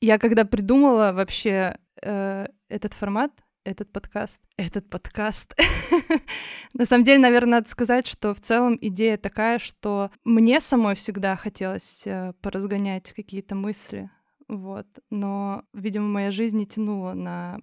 [0.00, 3.32] Я когда придумала вообще э, этот формат,
[3.64, 5.54] этот подкаст, этот подкаст.
[6.74, 11.36] На самом деле, наверное, надо сказать, что в целом идея такая, что мне самой всегда
[11.36, 14.10] хотелось э, поразгонять какие-то мысли,
[14.48, 17.60] вот, но, видимо, моя жизнь не тянула на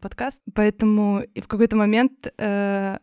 [0.00, 2.98] подкаст, поэтому в какой-то момент э,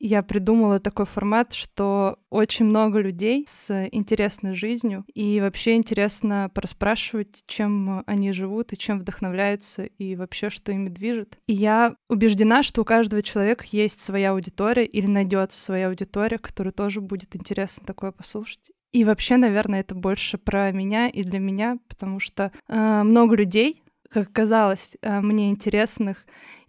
[0.00, 7.44] я придумала такой формат, что очень много людей с интересной жизнью, и вообще интересно пораспрашивать,
[7.46, 11.38] чем они живут и чем вдохновляются, и вообще, что ими движет.
[11.46, 16.72] И я убеждена, что у каждого человека есть своя аудитория или найдется своя аудитория, которой
[16.72, 18.72] тоже будет интересно такое послушать.
[18.92, 23.82] И вообще, наверное, это больше про меня и для меня, потому что э, много людей,
[24.08, 26.24] как казалось, э, мне интересных,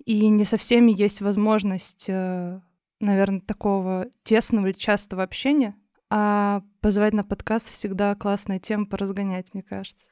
[0.06, 2.60] и не со всеми есть возможность э,
[3.02, 5.76] наверное, такого тесного или частого общения,
[6.10, 10.10] а позвать на подкаст всегда классная тема поразгонять, мне кажется.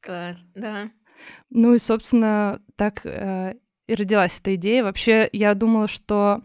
[0.00, 0.90] Класс, да.
[1.50, 3.54] Ну и, собственно, так э,
[3.86, 4.84] и родилась эта идея.
[4.84, 6.42] Вообще, я думала, что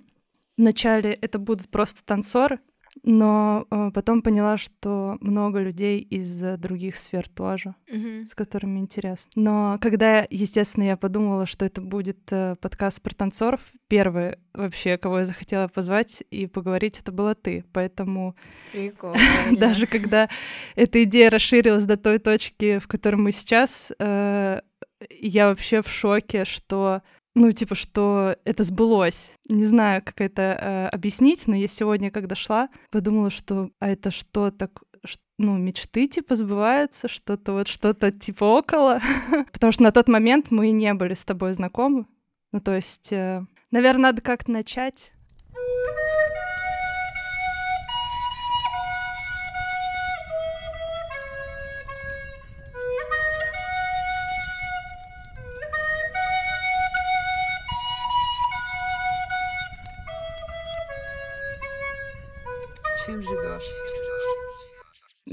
[0.57, 2.59] вначале это будут просто танцоры,
[3.03, 8.25] но э, потом поняла, что много людей из других сфер тоже, mm-hmm.
[8.25, 9.29] с которыми интересно.
[9.35, 15.19] Но когда, естественно, я подумала, что это будет э, подкаст про танцоров, первый вообще, кого
[15.19, 17.65] я захотела позвать и поговорить, это была ты.
[17.73, 18.35] Поэтому
[19.51, 20.29] даже когда
[20.75, 24.61] эта идея расширилась до той точки, в которой мы сейчас, э,
[25.09, 27.01] я вообще в шоке, что
[27.35, 29.33] ну, типа, что это сбылось.
[29.49, 34.09] Не знаю, как это э, объяснить, но я сегодня, когда шла, подумала, что а это
[34.09, 34.81] что так
[35.37, 39.01] ну, мечты, типа, сбываются, что-то вот, что-то, типа, около.
[39.51, 42.05] Потому что на тот момент мы не были с тобой знакомы.
[42.53, 45.11] Ну, то есть, э, наверное, надо как-то начать.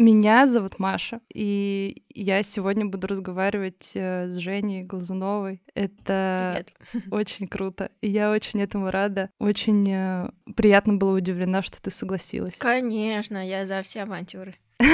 [0.03, 5.63] Меня зовут Маша, и я сегодня буду разговаривать э, с Женей Глазуновой.
[5.75, 7.07] Это Привет.
[7.13, 9.31] очень круто, и я очень этому рада.
[9.39, 12.57] Очень э, приятно было удивлена, что ты согласилась.
[12.57, 14.57] Конечно, я за все авантюры.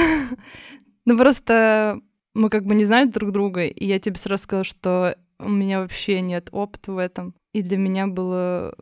[1.05, 2.01] Ну просто
[2.35, 5.79] мы как бы не знали друг друга, и я тебе сразу сказала, что у меня
[5.79, 7.33] вообще нет опыта в этом.
[7.51, 8.75] И для меня было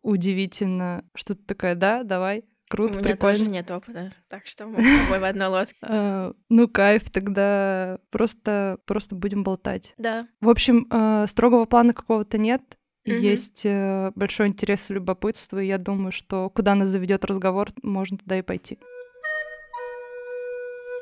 [0.00, 3.38] удивительно, что ты такая, да, давай, Круто, У меня прикольно.
[3.38, 5.74] тоже нет опыта, так что мы с тобой в одной лодке.
[5.82, 9.92] А, ну, кайф, тогда просто, просто будем болтать.
[9.98, 10.28] Да.
[10.40, 12.62] В общем, э, строгого плана какого-то нет.
[13.04, 18.18] Есть э, большой интерес и любопытство, и я думаю, что куда нас заведет разговор, можно
[18.18, 18.78] туда и пойти.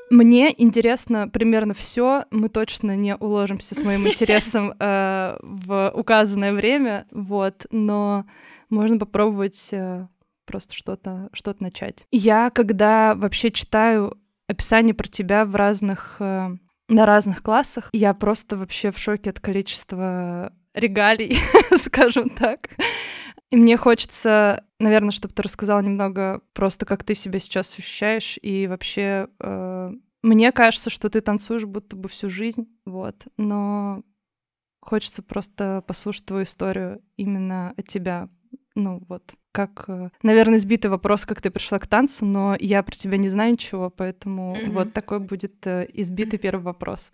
[0.09, 2.25] Мне интересно примерно все.
[2.31, 7.67] Мы точно не уложимся с моим интересом э, в указанное время, вот.
[7.71, 8.25] Но
[8.71, 10.07] можно попробовать э,
[10.48, 12.06] просто что-то что начать.
[12.10, 16.56] Я, когда вообще читаю описание про тебя в разных э,
[16.88, 21.36] на разных классах, я просто вообще в шоке от количества регалий,
[21.76, 22.70] скажем так.
[23.50, 28.66] И мне хочется, наверное, чтобы ты рассказала немного просто, как ты себя сейчас ощущаешь, и
[28.66, 29.91] вообще э,
[30.22, 34.03] мне кажется, что ты танцуешь будто бы всю жизнь, вот, но
[34.80, 38.28] хочется просто послушать твою историю именно от тебя,
[38.78, 39.22] ну вот
[39.53, 43.28] как, э, наверное, сбитый вопрос, как ты пришла к танцу, но я про тебя не
[43.28, 44.71] знаю ничего, поэтому mm-hmm.
[44.71, 47.12] вот такой будет э, избитый первый вопрос.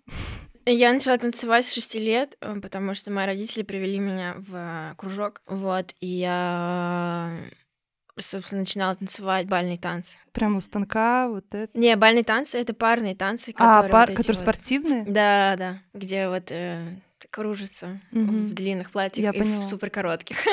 [0.67, 5.41] Я начала танцевать с шести лет, э, потому что мои родители привели меня в кружок,
[5.47, 7.35] вот, и я
[8.17, 10.17] собственно, начинала танцевать бальные танцы.
[10.31, 11.77] Прямо у станка, вот это?
[11.77, 13.89] Не, бальные танцы— это парные танцы, а, которые...
[13.89, 14.43] А, пар, вот которые вот...
[14.43, 15.03] спортивные?
[15.05, 16.95] Да, да, где вот э,
[17.35, 18.31] кружится угу.
[18.31, 19.59] в длинных платьях я и поняла.
[19.59, 20.37] в супер коротких.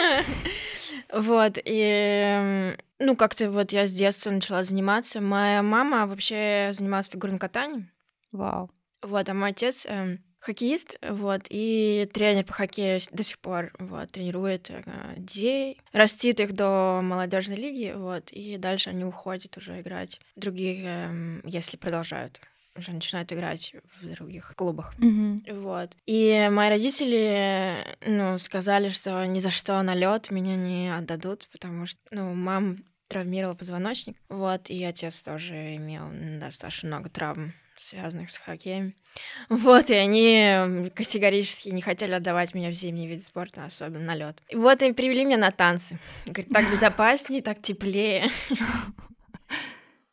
[1.13, 5.21] Вот, и ну, как-то вот я с детства начала заниматься.
[5.21, 7.91] Моя мама вообще занималась фигурным катанием.
[8.31, 8.71] Вау.
[9.03, 14.13] Вот, а мой отец э, хоккеист, вот, и тренер по хоккею до сих пор, вот,
[14.13, 14.83] тренирует э,
[15.19, 21.41] детей, растит их до молодежной лиги, вот, и дальше они уходят уже играть другие, э,
[21.45, 22.41] если продолжают
[22.77, 24.95] уже начинают играть в других клубах.
[24.99, 25.61] Mm-hmm.
[25.61, 25.95] Вот.
[26.07, 31.87] И мои родители, ну, сказали, что ни за что на лед меня не отдадут, потому
[31.87, 36.09] что, ну, мам травмировала позвоночник, вот, и отец тоже имел
[36.41, 38.95] достаточно много травм связанных с хоккеем.
[39.51, 44.39] Вот, и они категорически не хотели отдавать меня в зимний вид спорта, особенно на лед.
[44.49, 45.99] И вот и привели меня на танцы.
[46.25, 48.29] Говорит, так безопаснее, так теплее.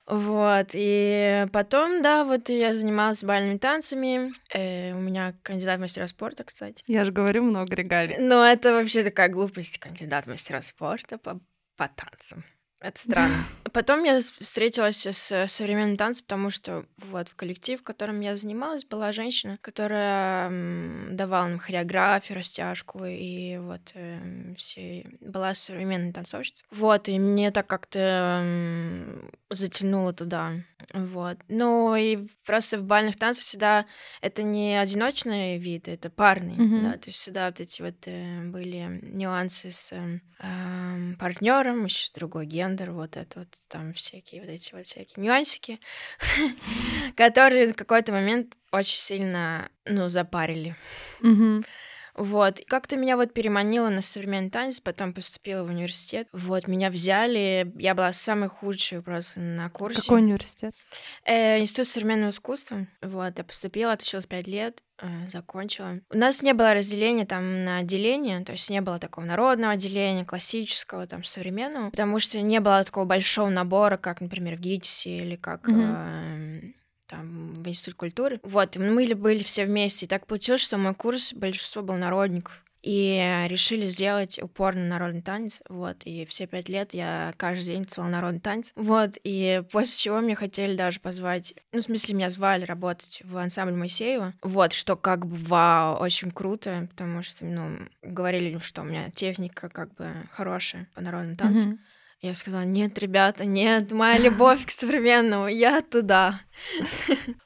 [0.10, 4.32] Вот, и потом, да, вот я занималась бальными танцами.
[4.52, 6.84] Э, у меня кандидат в мастера спорта, кстати.
[6.88, 8.18] Я же говорю много регалий.
[8.18, 11.40] Но это вообще такая глупость, кандидат в мастера спорта по,
[11.78, 12.44] по танцам.
[12.82, 13.36] Это странно.
[13.74, 18.86] Потом я встретилась с современным танцем, потому что вот в коллектив, в котором я занималась,
[18.86, 20.50] была женщина, которая
[21.12, 26.66] давала нам хореографию, растяжку, и вот э, все была современной танцовщицей.
[26.72, 28.44] Вот, и мне так как-то
[29.50, 30.54] затянуло туда.
[30.94, 31.38] Вот.
[31.48, 33.86] Ну и просто в бальных танцах всегда
[34.22, 36.84] это не одиночный вид, это парный, mm-hmm.
[36.84, 42.46] да, то есть всегда вот эти вот э, были нюансы с э, партнером, еще другой
[42.70, 45.80] гендер, вот это вот там всякие вот эти вот всякие нюансики,
[47.16, 50.76] которые в какой-то момент очень сильно, ну, запарили.
[52.16, 52.62] Вот.
[52.68, 56.28] Как-то меня вот переманило на современный танец, потом поступила в университет.
[56.32, 57.72] Вот, меня взяли.
[57.78, 60.02] Я была самой худшей просто на курсе.
[60.02, 60.74] Какой университет?
[61.26, 62.88] Э, Институт современного искусства.
[63.02, 66.00] Вот, я поступила, отучилась пять лет, э, закончила.
[66.10, 70.26] У нас не было разделения там на отделение, то есть не было такого народного отделения,
[70.26, 75.36] классического, там, современного, потому что не было такого большого набора, как, например, в ГИТИСе или
[75.36, 75.68] как...
[75.68, 76.74] Mm-hmm.
[76.76, 76.79] Э,
[77.10, 78.40] там, в Институт культуры.
[78.44, 80.06] Вот, мы были все вместе.
[80.06, 82.64] И так получилось, что мой курс, большинство был народников.
[82.82, 87.86] И решили сделать упор на народный танец, вот, и все пять лет я каждый день
[87.86, 92.30] целовала народный танец, вот, и после чего мне хотели даже позвать, ну, в смысле, меня
[92.30, 97.80] звали работать в ансамбле Моисеева, вот, что как бы вау, очень круто, потому что, ну,
[98.02, 101.80] говорили, что у меня техника как бы хорошая по народному танцу, mm-hmm.
[102.22, 106.42] Я сказала, нет, ребята, нет, моя любовь к современному, я туда.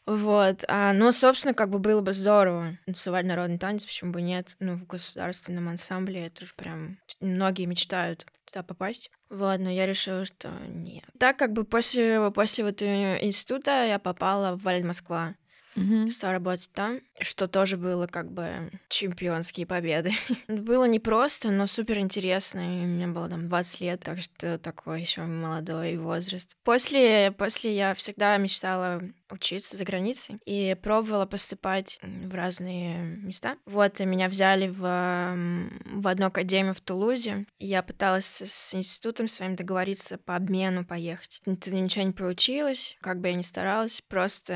[0.08, 0.64] Вот.
[0.68, 4.56] А, ну, собственно, как бы было бы здорово танцевать народный танец, почему бы нет?
[4.60, 6.98] Ну, в государственном ансамбле это же прям...
[7.20, 9.12] Многие мечтают туда попасть.
[9.30, 11.06] Вот, но я решила, что нет.
[11.20, 15.36] Так как бы после, после вот института я попала в Валь Москва
[15.76, 16.12] mm-hmm.
[16.12, 20.12] стала работать там, что тоже было как бы чемпионские победы.
[20.48, 22.60] было непросто, но супер интересно.
[22.60, 26.56] И мне было там 20 лет, так что такой еще молодой возраст.
[26.64, 29.02] После, после я всегда мечтала
[29.34, 33.58] учиться за границей и пробовала поступать в разные места.
[33.66, 37.46] Вот, и меня взяли в, в одну академию в Тулузе.
[37.60, 41.42] Я пыталась с институтом своим договориться по обмену поехать.
[41.46, 44.02] Это ничего не получилось, как бы я ни старалась.
[44.08, 44.54] Просто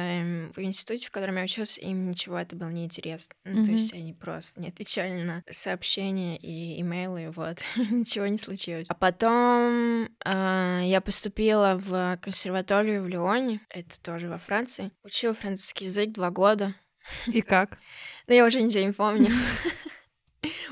[0.56, 3.36] в институте, в котором я училась, им ничего это было неинтересно.
[3.44, 3.66] Ну, mm-hmm.
[3.66, 7.60] то есть они просто не отвечали на сообщения и имейлы, вот.
[7.92, 8.88] ничего не случилось.
[8.90, 14.92] А потом э, я поступила в консерваторию в Лионе, это тоже во Франции, Франции.
[15.04, 16.76] Учила французский язык два года.
[17.28, 17.78] И как?
[18.28, 19.30] Ну, я уже ничего не помню.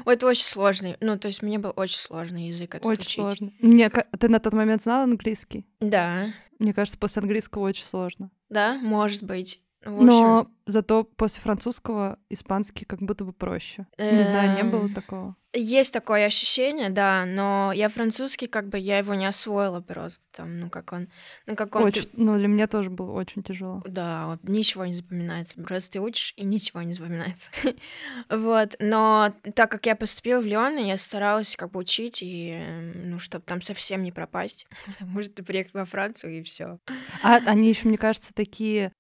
[0.05, 0.97] Это очень сложный.
[0.99, 3.15] Ну, то есть мне был очень сложный язык этот Очень учить.
[3.15, 3.51] сложно.
[3.59, 5.65] Мне, ты на тот момент знал английский?
[5.79, 6.33] Да.
[6.59, 8.31] Мне кажется, после английского очень сложно.
[8.49, 9.61] Да, может быть.
[9.85, 13.87] Но зато после французского испанский как будто бы проще.
[13.97, 15.35] Не знаю, не было эм, такого.
[15.57, 20.59] Есть такое ощущение, да, но я французский, как бы я его не освоила просто там,
[20.59, 21.07] ну как он,
[21.45, 21.83] ну как он.
[21.83, 23.81] Очень, ну для меня тоже было очень тяжело.
[23.85, 27.51] Да, вот, ничего не запоминается, просто ты учишь и ничего не запоминается.
[28.29, 32.59] вот, но так как я поступила в Лион, я старалась как бы учить и,
[32.93, 34.67] ну чтобы там совсем не пропасть,
[34.99, 36.79] потому что ты приехал во Францию и все.
[37.23, 38.91] А они еще, мне кажется, такие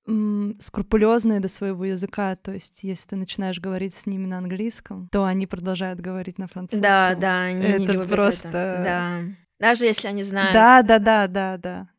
[0.59, 5.25] скрупулезные до своего языка, то есть если ты начинаешь говорить с ними на английском, то
[5.25, 6.81] они продолжают говорить на французском.
[6.81, 8.49] Да, да, они это не любят просто...
[8.49, 8.81] это.
[8.83, 9.21] Да.
[9.59, 10.53] Даже если они знают.
[10.53, 11.89] Да, да, да, да, да.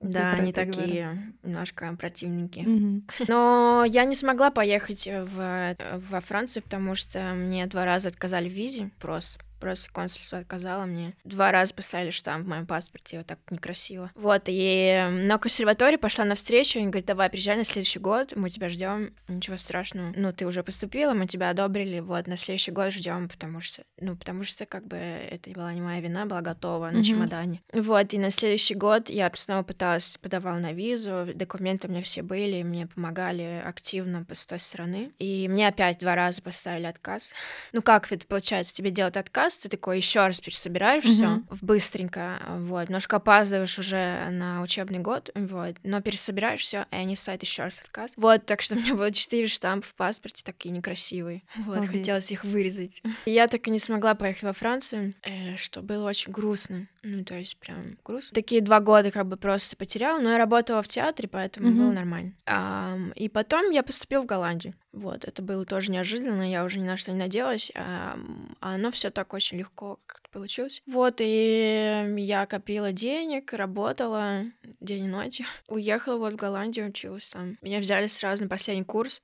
[0.00, 1.20] Да, они такие говорю.
[1.42, 2.58] немножко противники.
[2.58, 3.24] Mm-hmm.
[3.28, 5.76] Но я не смогла поехать в,
[6.10, 9.42] во Францию, потому что мне два раза отказали в визе просто.
[9.60, 11.14] Просто консульство отказало мне.
[11.24, 14.10] Два раза поставили штамп в моем паспорте, вот так некрасиво.
[14.14, 18.68] Вот, и на консерватории пошла навстречу, и говорит, давай, приезжай на следующий год, мы тебя
[18.68, 20.12] ждем, ничего страшного.
[20.16, 24.16] Ну, ты уже поступила, мы тебя одобрили, вот, на следующий год ждем, потому что, ну,
[24.16, 27.02] потому что, как бы, это была не моя вина, была готова на mm-hmm.
[27.02, 27.62] чемодане.
[27.72, 32.22] Вот, и на следующий год я снова пыталась, подавала на визу, документы у меня все
[32.22, 35.12] были, мне помогали активно с той стороны.
[35.18, 37.32] И мне опять два раза поставили отказ.
[37.72, 41.08] Ну, как это получается, тебе делают отказ, раз, ты такой еще раз пересобираешь mm-hmm.
[41.08, 47.16] все быстренько, вот, немножко опаздываешь уже на учебный год, вот, но пересобираешь все, и они
[47.16, 48.12] ставят еще раз отказ.
[48.16, 51.42] Вот, так что у меня было четыре штампа в паспорте, такие некрасивые.
[51.66, 51.90] Вот, Обид.
[51.90, 53.02] хотелось их вырезать.
[53.24, 56.86] И я так и не смогла поехать во Францию, э, что было очень грустно.
[57.08, 58.34] Ну, то есть прям грустно.
[58.34, 61.78] Такие два года как бы просто потеряла, но я работала в театре, поэтому mm-hmm.
[61.78, 62.32] было нормально.
[62.46, 64.74] А, и потом я поступила в Голландию.
[64.92, 68.18] Вот, это было тоже неожиданно, я уже ни на что не надеялась, а,
[68.60, 70.82] а оно все так очень легко как-то получилось.
[70.84, 74.42] Вот, и я копила денег, работала
[74.80, 75.42] день и ночь.
[75.68, 77.56] Уехала вот в Голландию, училась там.
[77.62, 79.22] Меня взяли сразу на последний курс.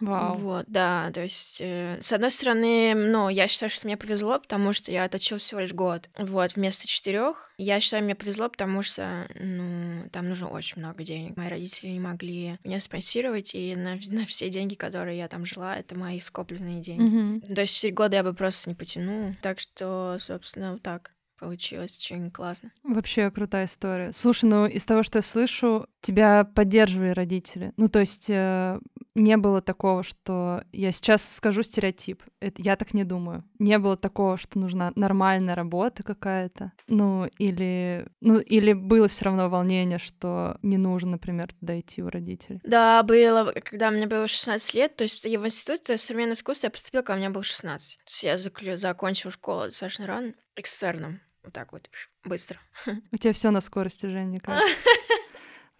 [0.00, 0.38] Вау.
[0.38, 4.72] Вот, да, то есть, э, с одной стороны, ну, я считаю, что мне повезло, потому
[4.72, 7.52] что я отучилась всего лишь год, вот, вместо четырех.
[7.56, 11.36] Я считаю, мне повезло, потому что, ну, там нужно очень много денег.
[11.36, 15.76] Мои родители не могли меня спонсировать, и на, на все деньги, которые я там жила,
[15.76, 17.42] это мои скопленные деньги.
[17.46, 17.54] Mm-hmm.
[17.54, 19.34] То есть, четыре года я бы просто не потянула.
[19.42, 22.70] Так что, собственно, вот так получилось очень классно.
[22.82, 24.12] Вообще крутая история.
[24.12, 27.72] Слушай, ну из того, что я слышу, тебя поддерживали родители.
[27.76, 28.78] Ну то есть э,
[29.14, 32.22] не было такого, что я сейчас скажу стереотип.
[32.40, 33.44] Это, я так не думаю.
[33.58, 36.72] Не было такого, что нужна нормальная работа какая-то.
[36.88, 42.10] Ну или ну или было все равно волнение, что не нужно, например, туда идти у
[42.10, 42.60] родителей.
[42.64, 44.96] Да, было, когда мне было 16 лет.
[44.96, 47.96] То есть я в институт современного искусства я поступила, когда мне было 16.
[47.98, 48.76] То есть я заклю...
[48.76, 51.20] закончила школу достаточно рано, экстерном.
[51.44, 51.88] Вот так вот,
[52.24, 52.58] быстро.
[53.12, 54.88] У тебя все на скорости, Жень, мне кажется.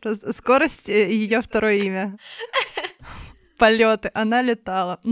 [0.02, 2.18] Просто скорость э, ее второе имя.
[3.58, 4.10] Полеты.
[4.14, 5.00] Она летала.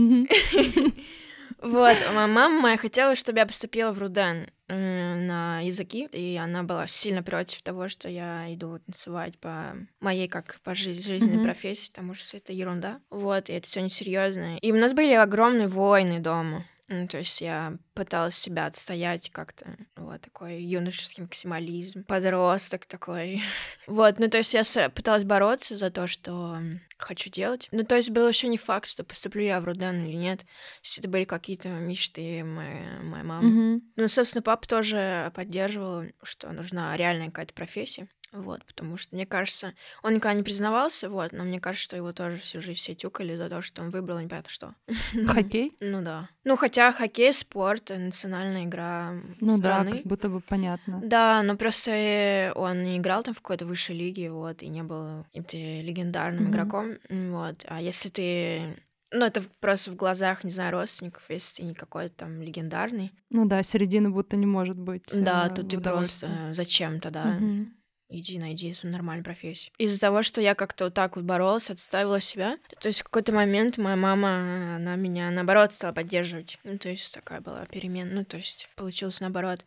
[1.63, 6.87] Вот, мама моя хотела, чтобы я поступила в Руден э, на языки, и она была
[6.87, 11.43] сильно против того, что я иду танцевать по моей как по жизненной mm-hmm.
[11.43, 12.99] профессии, потому что это ерунда.
[13.09, 14.57] Вот, и это все несерьезно.
[14.57, 16.65] И у нас были огромные войны дома.
[16.89, 19.77] Ну, то есть я пыталась себя отстоять как-то.
[19.95, 22.03] Вот такой юношеский максимализм.
[22.03, 23.41] Подросток такой.
[23.87, 26.59] вот, ну то есть я пыталась бороться за то, что
[26.97, 27.69] хочу делать.
[27.71, 30.39] Ну то есть было еще не факт, что поступлю я в Руден или нет.
[30.39, 30.45] То
[30.83, 33.49] есть это были какие-то мечты моей, моей мамы.
[33.49, 33.81] Mm-hmm.
[33.95, 38.09] Ну, собственно, папа тоже поддерживал, что нужна реальная какая-то профессия.
[38.33, 42.13] Вот, потому что, мне кажется, он никогда не признавался, вот, но мне кажется, что его
[42.13, 44.73] тоже всю жизнь все тюкали за то, что он выбрал непонятно что.
[45.27, 45.77] Хоккей?
[45.79, 46.29] Ну да.
[46.43, 49.91] Ну, хотя хоккей, спорт, национальная игра Ну страны.
[49.91, 50.99] да, как будто бы понятно.
[51.03, 54.81] Да, но просто э, он не играл там в какой-то высшей лиге, вот, и не
[54.81, 57.63] был каким-то легендарным игроком, вот.
[57.67, 58.83] А если ты
[59.15, 63.11] ну, это просто в глазах, не знаю, родственников, если ты не какой-то там легендарный.
[63.29, 65.03] Ну да, середины будто не может быть.
[65.13, 67.25] Да, э, тут ты просто зачем тогда?
[67.25, 67.73] Мгм
[68.13, 69.73] иди найди свою нормальную профессию.
[69.77, 73.33] Из-за того, что я как-то вот так вот боролась, отставила себя, то есть в какой-то
[73.33, 76.59] момент моя мама, она меня, наоборот, стала поддерживать.
[76.63, 79.65] Ну, то есть такая была перемена, ну, то есть получилось наоборот.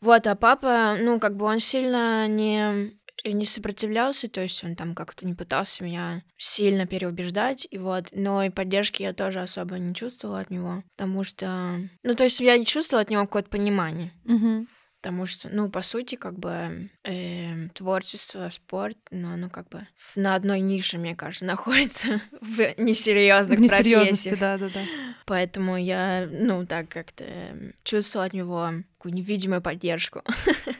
[0.00, 4.94] Вот, а папа, ну, как бы он сильно не не сопротивлялся, то есть он там
[4.94, 9.94] как-то не пытался меня сильно переубеждать, и вот, но и поддержки я тоже особо не
[9.94, 14.12] чувствовала от него, потому что, ну, то есть я не чувствовала от него какое-то понимание.
[14.24, 14.66] Угу.
[15.00, 19.86] Потому что, ну, по сути, как бы э, творчество, спорт, ну, оно как бы
[20.16, 24.38] на одной нише, мне кажется, находится в несерьезных профессиях.
[24.40, 24.80] да, да, да.
[25.24, 27.24] Поэтому я, ну, так как-то
[27.84, 30.22] чувствовала от него такую невидимую поддержку.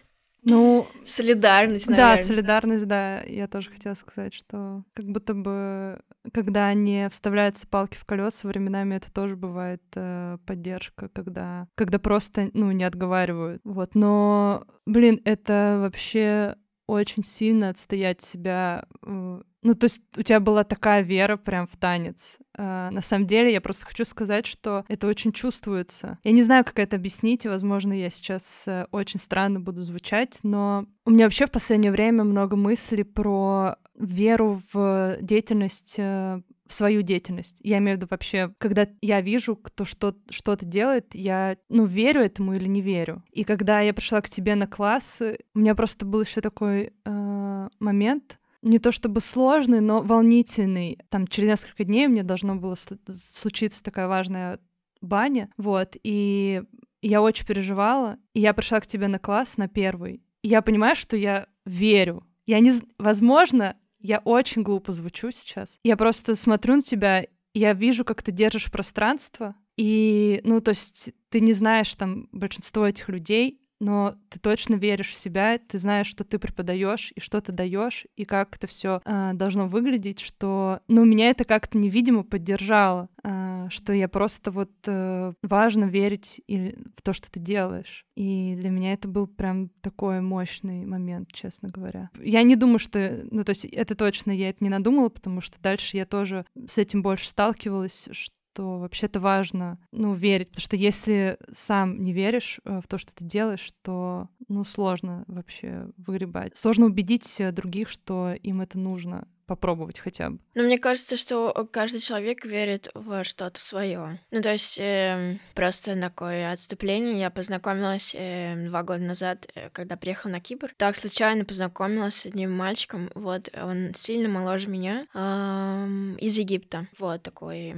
[0.49, 2.17] Ну, солидарность, наверное.
[2.17, 3.21] Да, солидарность, да.
[3.23, 6.01] Я тоже хотела сказать, что как будто бы,
[6.33, 12.51] когда не вставляются палки в колеса, временами это тоже бывает э, поддержка, когда, когда просто,
[12.55, 13.61] ну, не отговаривают.
[13.65, 16.57] Вот, но, блин, это вообще
[16.89, 21.77] очень сильно отстоять себя э, ну, то есть у тебя была такая вера прям в
[21.77, 22.39] танец.
[22.57, 26.19] Uh, на самом деле, я просто хочу сказать, что это очень чувствуется.
[26.23, 30.39] Я не знаю, как это объяснить, и, возможно, я сейчас uh, очень странно буду звучать,
[30.43, 36.75] но у меня вообще в последнее время много мыслей про веру в деятельность uh, в
[36.75, 37.57] свою деятельность.
[37.63, 42.21] Я имею в виду вообще, когда я вижу, кто что, что-то делает, я, ну, верю
[42.21, 43.25] этому или не верю.
[43.33, 45.23] И когда я пришла к тебе на класс,
[45.55, 50.99] у меня просто был еще такой э, момент, не то чтобы сложный, но волнительный.
[51.09, 54.61] Там через несколько дней мне должно было случиться такая важная
[55.01, 56.63] баня, вот, и
[57.01, 60.97] я очень переживала, и я пришла к тебе на класс, на первый, и я понимаю,
[60.97, 62.25] что я верю.
[62.47, 62.73] Я не...
[62.99, 65.79] Возможно, я очень глупо звучу сейчас.
[65.85, 71.11] Я просто смотрю на тебя, я вижу, как ты держишь пространство, и, ну, то есть
[71.29, 76.07] ты не знаешь там большинство этих людей, но ты точно веришь в себя, ты знаешь,
[76.07, 80.81] что ты преподаешь и что ты даешь, и как это все э, должно выглядеть, что,
[80.89, 86.77] ну, меня это как-то невидимо поддержало, э, что я просто вот э, важно верить и
[86.97, 88.05] в то, что ты делаешь.
[88.17, 92.11] И для меня это был прям такой мощный момент, честно говоря.
[92.21, 95.61] Я не думаю, что, ну, то есть это точно я это не надумала, потому что
[95.61, 101.39] дальше я тоже с этим больше сталкивалась, что вообще-то важно, ну, верить, потому что если
[101.53, 106.57] сам не веришь э, в то, что ты делаешь, то, ну, сложно вообще выгребать.
[106.57, 110.39] Сложно убедить других, что им это нужно попробовать хотя бы.
[110.55, 114.21] Ну, мне кажется, что каждый человек верит в что-то свое.
[114.31, 117.19] Ну, то есть э, просто такое отступление.
[117.19, 120.75] Я познакомилась э, два года назад, э, когда приехала на Кипр.
[120.77, 123.11] Так случайно познакомилась с одним мальчиком.
[123.15, 126.87] Вот, он сильно моложе меня, э, из Египта.
[126.99, 127.75] Вот такой э,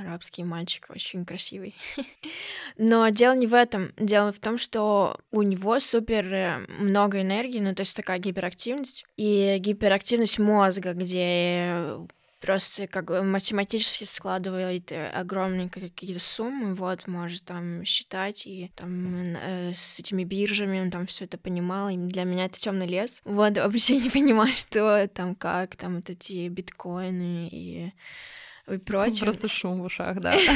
[0.00, 1.76] арабский мальчик, очень красивый.
[2.76, 3.92] Но дело не в этом.
[3.96, 9.04] Дело в том, что у него супер э, много энергии, ну, то есть такая гиперактивность.
[9.16, 12.06] И гиперактивность мозга мозга, где
[12.40, 19.34] просто как бы математически складывает э, огромные какие-то суммы, вот, может там считать, и там
[19.36, 23.20] э, с этими биржами он там все это понимал, и для меня это темный лес.
[23.24, 27.92] Вот, вообще не понимаю, что там, как там вот эти биткоины и
[28.72, 29.24] и прочее.
[29.24, 30.36] Просто шум в ушах, да.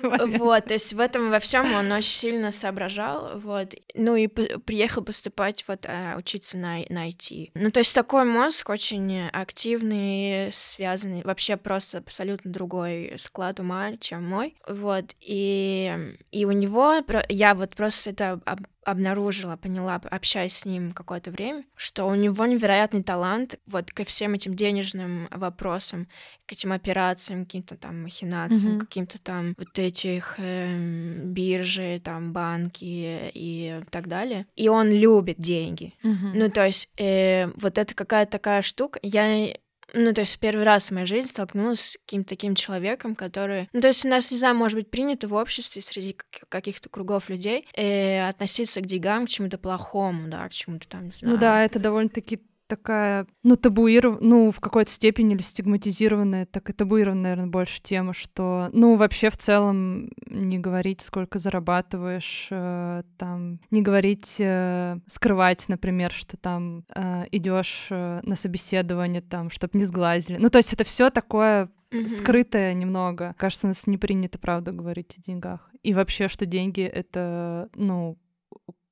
[0.00, 3.74] Вот, то есть в этом во всем он очень сильно соображал, вот.
[3.94, 7.50] Ну и приехал поступать вот а, учиться на, на IT.
[7.54, 14.24] Ну то есть такой мозг очень активный, связанный, вообще просто абсолютно другой склад ума, чем
[14.24, 15.16] мой, вот.
[15.20, 18.40] И, и у него, я вот просто это
[18.90, 24.34] обнаружила, поняла, общаясь с ним какое-то время, что у него невероятный талант вот ко всем
[24.34, 26.08] этим денежным вопросам,
[26.46, 28.80] к этим операциям, каким-то там махинациям, mm-hmm.
[28.80, 34.46] каким-то там вот этих э, биржи, там банки и так далее.
[34.56, 35.94] И он любит деньги.
[36.02, 36.30] Mm-hmm.
[36.34, 38.98] Ну, то есть э, вот это какая-то такая штука.
[39.02, 39.54] Я
[39.94, 43.68] ну, то есть первый раз в моей жизни столкнулась с каким-то таким человеком, который...
[43.72, 46.16] Ну, то есть у нас, не знаю, может быть, принято в обществе среди
[46.48, 51.10] каких-то кругов людей э, относиться к деньгам, к чему-то плохому, да, к чему-то там, не
[51.10, 51.34] знаю.
[51.34, 56.72] Ну да, это довольно-таки такая, ну, табуированная, ну, в какой-то степени или стигматизированная, так и
[56.72, 63.60] табуированная, наверное, больше тема, что, ну, вообще в целом не говорить, сколько зарабатываешь, э, там,
[63.70, 69.84] не говорить, э, скрывать, например, что там э, идешь э, на собеседование, там, чтобы не
[69.84, 70.36] сглазили.
[70.38, 72.08] Ну, то есть это все такое mm-hmm.
[72.08, 73.34] скрытое немного.
[73.38, 75.70] Кажется, у нас не принято, правда, говорить о деньгах.
[75.82, 78.18] И вообще, что деньги— это, ну,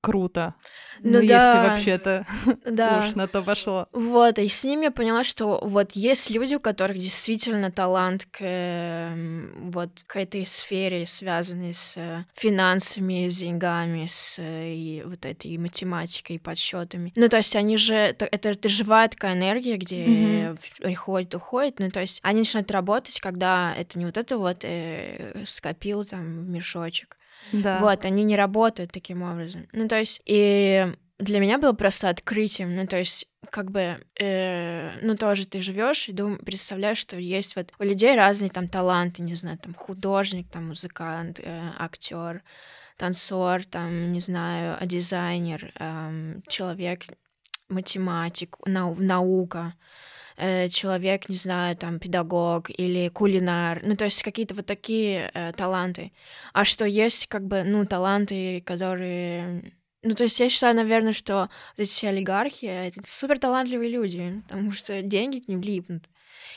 [0.06, 0.54] круто.
[1.00, 1.34] Ну, ну да.
[1.34, 2.26] если вообще-то
[2.64, 3.06] да.
[3.08, 3.88] уж на то пошло.
[3.92, 8.38] Вот, и с ними я поняла, что вот есть люди, у которых действительно талант к
[8.40, 11.96] эм, вот к этой сфере, связанной с
[12.34, 17.12] финансами, с деньгами, с и вот этой математикой, подсчетами.
[17.16, 20.58] Ну, то есть они же, это, это живая такая энергия, где mm-hmm.
[20.82, 21.80] приходит, уходит.
[21.80, 26.44] Ну, то есть они начинают работать, когда это не вот это вот э, скопил там
[26.44, 27.16] в мешочек,
[27.52, 27.78] да.
[27.78, 29.68] Вот, они не работают таким образом.
[29.72, 34.98] Ну, то есть, и для меня было просто открытием, ну, то есть, как бы, э,
[35.00, 39.22] ну, тоже ты живешь и дум, представляешь, что есть вот у людей разные там таланты,
[39.22, 42.42] не знаю, там художник, там музыкант, э, актер,
[42.96, 47.02] танцор, там, не знаю, дизайнер, э, человек,
[47.68, 49.74] математик, нау наука,
[50.36, 55.52] э, человек, не знаю, там, педагог или кулинар, ну, то есть какие-то вот такие э,
[55.52, 56.12] таланты.
[56.52, 59.72] А что есть, как бы, ну, таланты, которые...
[60.02, 64.42] Ну, то есть я считаю, наверное, что вот эти все олигархи— это супер талантливые люди,
[64.48, 66.04] потому что деньги к ним липнут.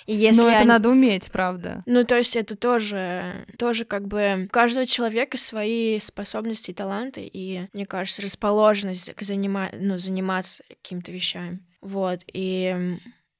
[0.05, 0.67] И если Но это они...
[0.67, 1.83] надо уметь, правда.
[1.85, 7.21] Ну, то есть это тоже, тоже как бы у каждого человека свои способности и таланты,
[7.31, 9.69] и, мне кажется, расположенность к занима...
[9.73, 11.59] ну, заниматься какими-то вещами.
[11.81, 12.97] Вот, и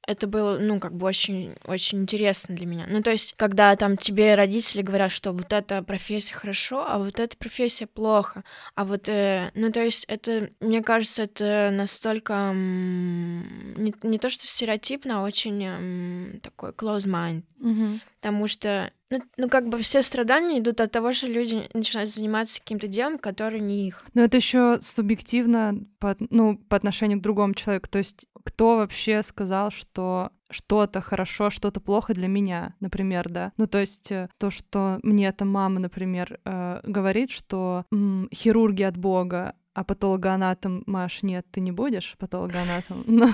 [0.09, 2.87] это было, ну, как бы очень, очень интересно для меня.
[2.89, 7.19] Ну, то есть, когда там тебе родители говорят, что вот эта профессия хорошо, а вот
[7.19, 8.43] эта профессия плохо,
[8.73, 14.47] а вот, э, ну, то есть, это, мне кажется, это настолько не, не то что
[14.47, 17.43] стереотипно, а очень э, такой close mind.
[17.61, 17.99] Mm-hmm.
[18.19, 22.59] Потому что, ну, ну, как бы все страдания идут от того, что люди начинают заниматься
[22.59, 24.03] каким-то делом, которое не их.
[24.13, 27.89] Но это еще субъективно по, ну, по отношению к другому человеку.
[27.89, 33.51] То есть кто вообще сказал, что что-то хорошо, что-то плохо для меня, например, да.
[33.57, 38.83] Ну, то есть э, то, что мне эта мама, например, э, говорит, что м, хирурги
[38.83, 43.03] от Бога, а патологоанатом, Маш, нет, ты не будешь патологоанатом.
[43.07, 43.31] Но...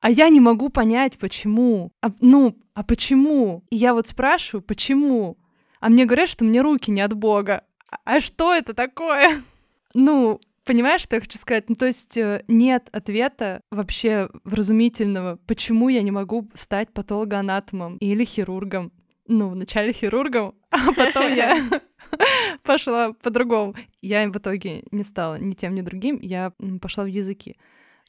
[0.00, 1.92] А я не могу понять, почему.
[2.00, 3.62] А, ну, а почему?
[3.70, 5.36] И я вот спрашиваю, почему?
[5.80, 7.64] А мне говорят, что мне руки не от Бога.
[7.90, 9.42] А, а что это такое?
[9.92, 11.68] Ну, Понимаешь, что я хочу сказать?
[11.68, 18.24] Ну, то есть э, нет ответа вообще вразумительного, почему я не могу стать патологоанатомом или
[18.24, 18.92] хирургом.
[19.26, 21.68] Ну, вначале хирургом, а потом я
[22.62, 23.74] пошла по-другому.
[24.00, 27.56] Я в итоге не стала ни тем, ни другим, я пошла в языки,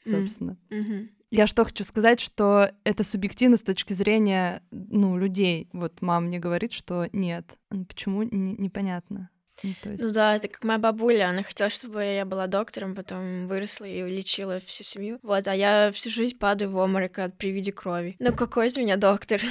[0.04, 0.56] собственно.
[1.32, 5.68] Я что хочу сказать, что это субъективно с точки зрения, ну, людей.
[5.72, 7.46] Вот мама мне говорит, что нет.
[7.88, 8.22] Почему?
[8.22, 9.30] Н- непонятно.
[9.62, 10.02] Ну, есть...
[10.02, 14.02] ну да, это как моя бабуля, она хотела, чтобы я была доктором, потом выросла и
[14.02, 15.18] лечила всю семью.
[15.22, 18.16] Вот, а я всю жизнь падаю в обморок от при виде крови.
[18.18, 19.40] Ну какой из меня доктор?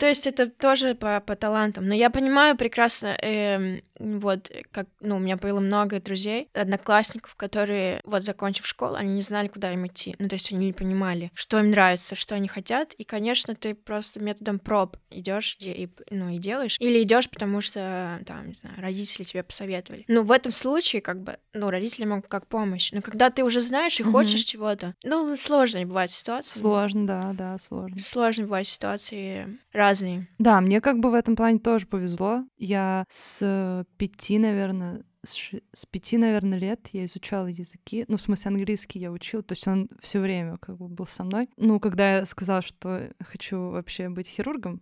[0.00, 1.86] То есть это тоже по, по талантам.
[1.86, 8.00] Но я понимаю прекрасно, э, вот, как, ну, у меня было много друзей, одноклассников, которые,
[8.04, 10.14] вот, закончив школу, они не знали, куда им идти.
[10.18, 12.94] Ну, то есть они не понимали, что им нравится, что они хотят.
[12.94, 16.76] И, конечно, ты просто методом проб идешь и, ну, и делаешь.
[16.80, 20.04] Или идешь, потому что, там, не знаю, родители тебе посоветовали.
[20.08, 22.92] Ну, в этом случае, как бы, ну, родители могут как помощь.
[22.92, 24.12] Но когда ты уже знаешь и mm-hmm.
[24.12, 26.60] хочешь чего-то, ну, сложно бывает ситуация.
[26.60, 27.98] Сложно, да, да, сложно.
[28.00, 30.28] Сложно бывает ситуации разные.
[30.38, 32.44] Да, мне как бы в этом плане тоже повезло.
[32.56, 35.60] Я с пяти, наверное, с, ш...
[35.72, 38.04] с пяти, наверное, лет я изучала языки.
[38.08, 41.24] Ну, в смысле, английский я учила, то есть он все время как бы был со
[41.24, 41.48] мной.
[41.56, 44.80] Ну, когда я сказала, что хочу вообще быть хирургом,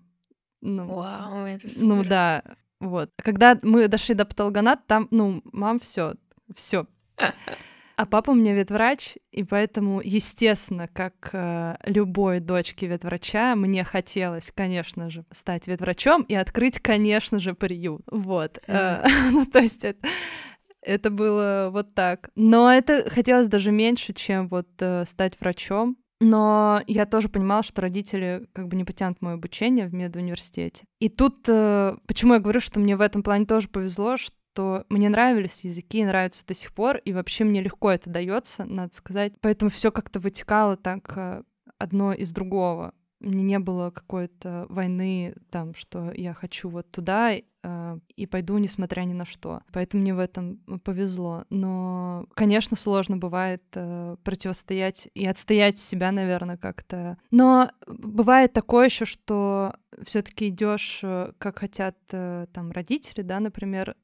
[0.60, 1.84] ну, Вау, это супер.
[1.84, 2.42] Ну да,
[2.80, 3.10] вот.
[3.16, 6.14] Когда мы дошли до патологоната, там, ну, мам, все,
[6.54, 6.86] все.
[7.96, 14.52] А папа у меня ветврач, и поэтому, естественно, как э, любой дочке ветврача, мне хотелось,
[14.54, 18.02] конечно же, стать ветврачом и открыть, конечно же, приют.
[18.10, 18.58] Вот.
[18.66, 20.06] Э, ну, то есть это,
[20.82, 22.28] это было вот так.
[22.36, 25.96] Но это хотелось даже меньше, чем вот э, стать врачом.
[26.20, 30.84] Но я тоже понимала, что родители как бы не потянут мое обучение в медуниверситете.
[30.98, 34.86] И тут, э, почему я говорю, что мне в этом плане тоже повезло, что что
[34.88, 39.34] мне нравились языки, нравятся до сих пор, и вообще мне легко это дается, надо сказать.
[39.42, 41.42] Поэтому все как-то вытекало так э,
[41.76, 42.94] одно из другого.
[43.20, 49.02] Мне не было какой-то войны там, что я хочу вот туда э, и пойду, несмотря
[49.02, 49.60] ни на что.
[49.72, 51.44] Поэтому мне в этом повезло.
[51.50, 57.18] Но, конечно, сложно бывает э, противостоять и отстоять себя, наверное, как-то.
[57.30, 63.94] Но бывает такое еще, что все-таки идешь, э, как хотят э, там родители, да, например,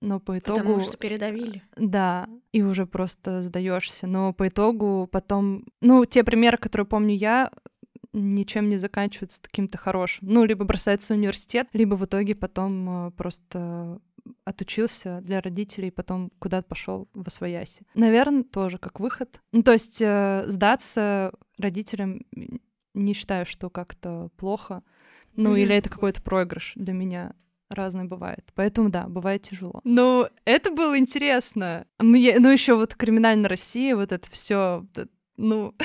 [0.00, 0.60] но по итогу...
[0.60, 1.62] Потому что передавили.
[1.76, 4.06] Да, и уже просто сдаешься.
[4.06, 5.64] Но по итогу потом...
[5.80, 7.50] Ну, те примеры, которые помню я,
[8.12, 10.28] ничем не заканчиваются таким-то хорошим.
[10.28, 14.00] Ну, либо бросается университет, либо в итоге потом э, просто
[14.44, 17.86] отучился для родителей, потом куда-то пошел в освояси.
[17.94, 19.40] Наверное, тоже как выход.
[19.52, 22.22] Ну, то есть э, сдаться родителям
[22.94, 24.82] не считаю, что как-то плохо.
[25.36, 25.60] Ну, mm-hmm.
[25.60, 27.34] или это какой-то проигрыш для меня
[27.68, 28.44] разное бывает.
[28.54, 29.80] Поэтому да, бывает тяжело.
[29.84, 31.86] Ну, это было интересно.
[31.98, 34.86] Ну, еще вот криминальная Россия, вот это все,
[35.36, 35.74] ну.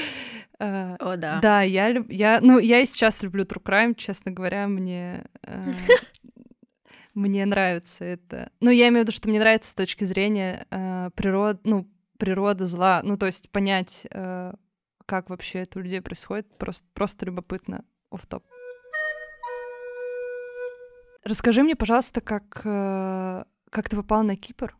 [0.59, 1.39] Э, О, да.
[1.41, 5.25] Да, я, люб, я, ну, я и сейчас люблю True Crime, честно говоря, мне...
[5.41, 5.73] Э,
[7.13, 8.51] мне нравится это.
[8.61, 12.65] Ну, я имею в виду, что мне нравится с точки зрения э, природ, ну, природы
[12.65, 13.01] зла.
[13.03, 14.53] Ну, то есть понять, э,
[15.05, 17.83] как вообще это у людей происходит, просто, просто любопытно.
[18.09, 18.45] Оф-топ.
[21.23, 24.75] Расскажи мне, пожалуйста, как, э, как ты попала на Кипр?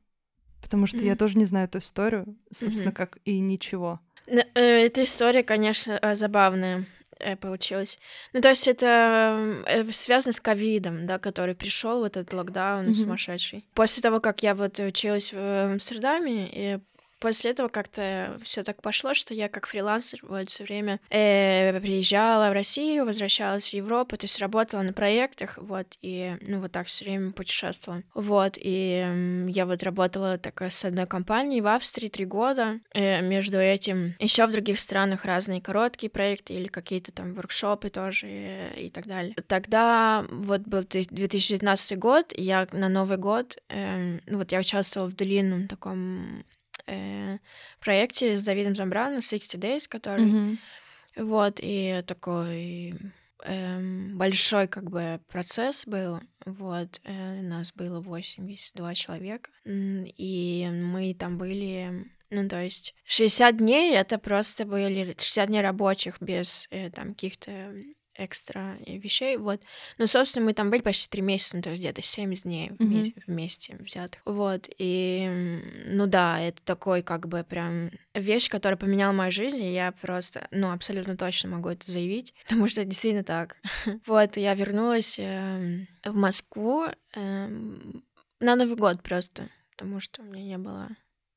[0.61, 1.07] Потому что mm-hmm.
[1.07, 2.95] я тоже не знаю эту историю, собственно, mm-hmm.
[2.95, 3.99] как и ничего.
[4.27, 6.85] Э, эта история, конечно, э, забавная
[7.39, 7.99] получилась.
[8.33, 12.93] Ну, то есть это связано с ковидом, да, который пришел, вот этот локдаун mm-hmm.
[12.95, 13.65] сумасшедший.
[13.75, 16.79] После того, как я вот училась в Амстердаме, и
[17.23, 22.49] после этого как-то все так пошло, что я как фрилансер вот все время э, приезжала
[22.49, 26.87] в Россию, возвращалась в Европу, то есть работала на проектах, вот, и, ну, вот так
[26.87, 28.03] все время путешествовала.
[28.13, 33.21] Вот, и э, я вот работала так с одной компанией в Австрии три года, э,
[33.21, 38.87] между этим еще в других странах разные короткие проекты или какие-то там воркшопы тоже и,
[38.87, 39.33] и так далее.
[39.47, 45.15] Тогда вот был 2019 год, я на Новый год, э, ну, вот я участвовала в
[45.15, 46.43] длинном таком
[46.87, 47.37] э,
[47.79, 50.25] проекте с Давидом Замбраном 60 Days, который...
[50.25, 50.57] Mm-hmm.
[51.15, 52.95] Вот, и такой
[53.43, 56.21] эм, большой как бы процесс был.
[56.45, 63.95] Вот, э, нас было 82 человека, и мы там были ну, то есть 60 дней
[63.95, 67.75] это просто были 60 дней рабочих без э, там каких-то
[68.15, 69.61] экстра вещей, вот.
[69.97, 73.11] Но, собственно, мы там были почти три месяца, ну, то есть где-то семь дней вместе,
[73.11, 73.23] mm-hmm.
[73.27, 74.21] вместе взятых.
[74.25, 79.73] Вот, и, ну да, это такой как бы прям вещь, которая поменяла мою жизнь, и
[79.73, 83.57] я просто, ну, абсолютно точно могу это заявить, потому что это действительно так.
[84.05, 87.47] вот, я вернулась э, в Москву э,
[88.39, 90.89] на Новый год просто, потому что у меня не было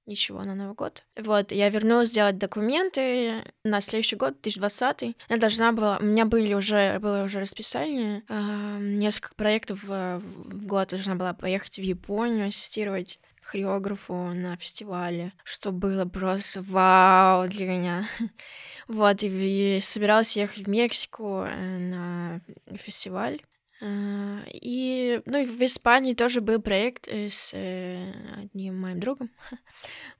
[0.07, 1.05] ничего на Новый год.
[1.16, 5.16] Вот, я вернулась сделать документы на следующий год, 2020.
[5.29, 10.66] Я должна была, у меня были уже, было уже расписание, э, несколько проектов в, в
[10.66, 10.88] год.
[10.88, 18.09] Должна была поехать в Японию, ассистировать хореографу на фестивале, что было просто вау для меня.
[18.88, 22.40] Вот, и собиралась ехать в Мексику э, на
[22.77, 23.42] фестиваль.
[23.81, 28.11] А, и, ну, и в Испании тоже был проект э, с э,
[28.43, 29.31] одним моим другом.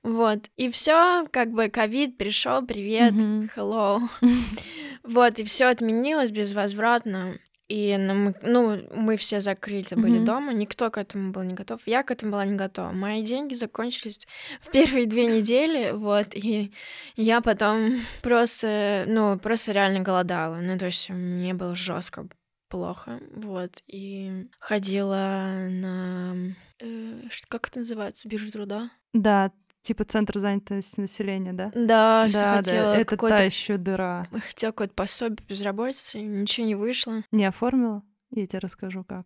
[0.03, 0.49] Вот.
[0.57, 3.49] И все, как бы ковид пришел, привет, mm-hmm.
[3.55, 4.01] hello.
[5.03, 7.39] вот, и все отменилось безвозвратно.
[7.67, 10.01] И ну, ну, мы все закрыты mm-hmm.
[10.01, 11.81] были дома, никто к этому был не готов.
[11.85, 12.91] Я к этому была не готова.
[12.91, 14.25] Мои деньги закончились
[14.61, 16.71] в первые две недели, вот, и
[17.17, 20.57] я потом просто, ну, просто реально голодала.
[20.57, 22.27] Ну, то есть мне было жестко
[22.67, 26.35] плохо, вот, и ходила на,
[26.79, 28.91] э, как это называется, биржа труда?
[29.13, 29.51] Да,
[29.81, 31.71] типа центр занятости населения, да?
[31.73, 34.27] Да, да, хотела да, это та еще дыра.
[34.31, 37.23] Хотела какое-то пособие безработицы, ничего не вышло.
[37.31, 38.03] Не оформила?
[38.31, 39.25] Я тебе расскажу, как.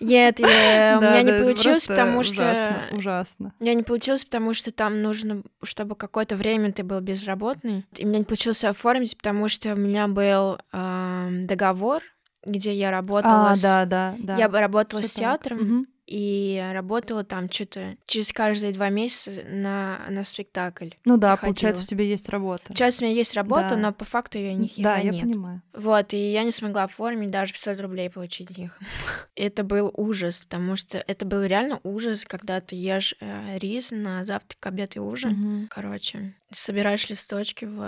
[0.00, 2.50] Нет, я, у меня не получилось, потому что...
[2.50, 3.54] Ужасно, ужасно.
[3.58, 7.86] У меня не получилось, потому что там нужно, чтобы какое-то время ты был безработный.
[7.96, 12.02] И меня не получилось оформить, потому что у меня был э, договор
[12.44, 13.50] где я работала.
[13.50, 13.62] А, с...
[13.62, 14.36] да, да, да.
[14.36, 15.58] Я работала Все с театром.
[15.58, 20.90] Угу и работала там что-то через каждые два месяца на, на спектакль.
[21.04, 22.64] Ну да, получается, у тебя есть работа.
[22.68, 23.76] Получается, у меня есть работа, да.
[23.76, 25.24] но по факту ее ни Да, я нет.
[25.24, 25.62] понимаю.
[25.74, 28.78] Вот, и я не смогла оформить даже 500 рублей получить них.
[29.36, 34.24] это был ужас, потому что это был реально ужас, когда ты ешь э, рис на
[34.24, 35.32] завтрак, обед и ужин.
[35.32, 35.66] Угу.
[35.68, 37.80] Короче, собираешь листочки в,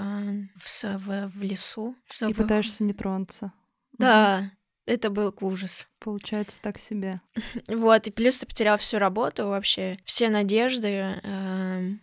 [0.57, 1.97] в, в, в лесу.
[2.11, 2.33] Чтобы...
[2.33, 3.53] И пытаешься не тронуться.
[4.01, 4.51] Да,
[4.87, 5.87] это был ужас.
[6.01, 7.21] Получается так себе.
[7.69, 11.21] Вот, и плюс ты потерял всю работу вообще, все надежды.
[11.23, 12.01] Эм,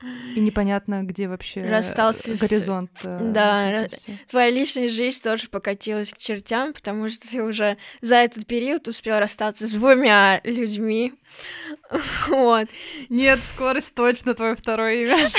[0.36, 2.90] и непонятно, где вообще Расстался горизонт.
[3.00, 3.06] С...
[3.06, 3.88] Э, да,
[4.28, 9.18] твоя личная жизнь тоже покатилась к чертям, потому что ты уже за этот период успел
[9.18, 11.14] расстаться с двумя людьми.
[12.28, 12.68] Вот.
[13.08, 15.30] Нет, скорость точно твое второе имя.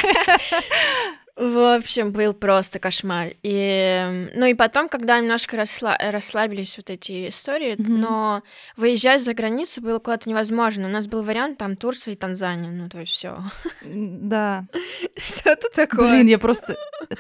[1.38, 3.34] В общем, был просто кошмар.
[3.44, 5.96] И, ну и потом, когда немножко расла...
[5.96, 7.88] расслабились вот эти истории, mm-hmm.
[7.88, 8.44] но
[8.76, 10.88] выезжать за границу было куда-то невозможно.
[10.88, 13.38] У нас был вариант там Турция и Танзания, ну то есть все.
[13.86, 14.66] Да.
[15.16, 16.10] Что это такое?
[16.10, 16.76] Блин, я просто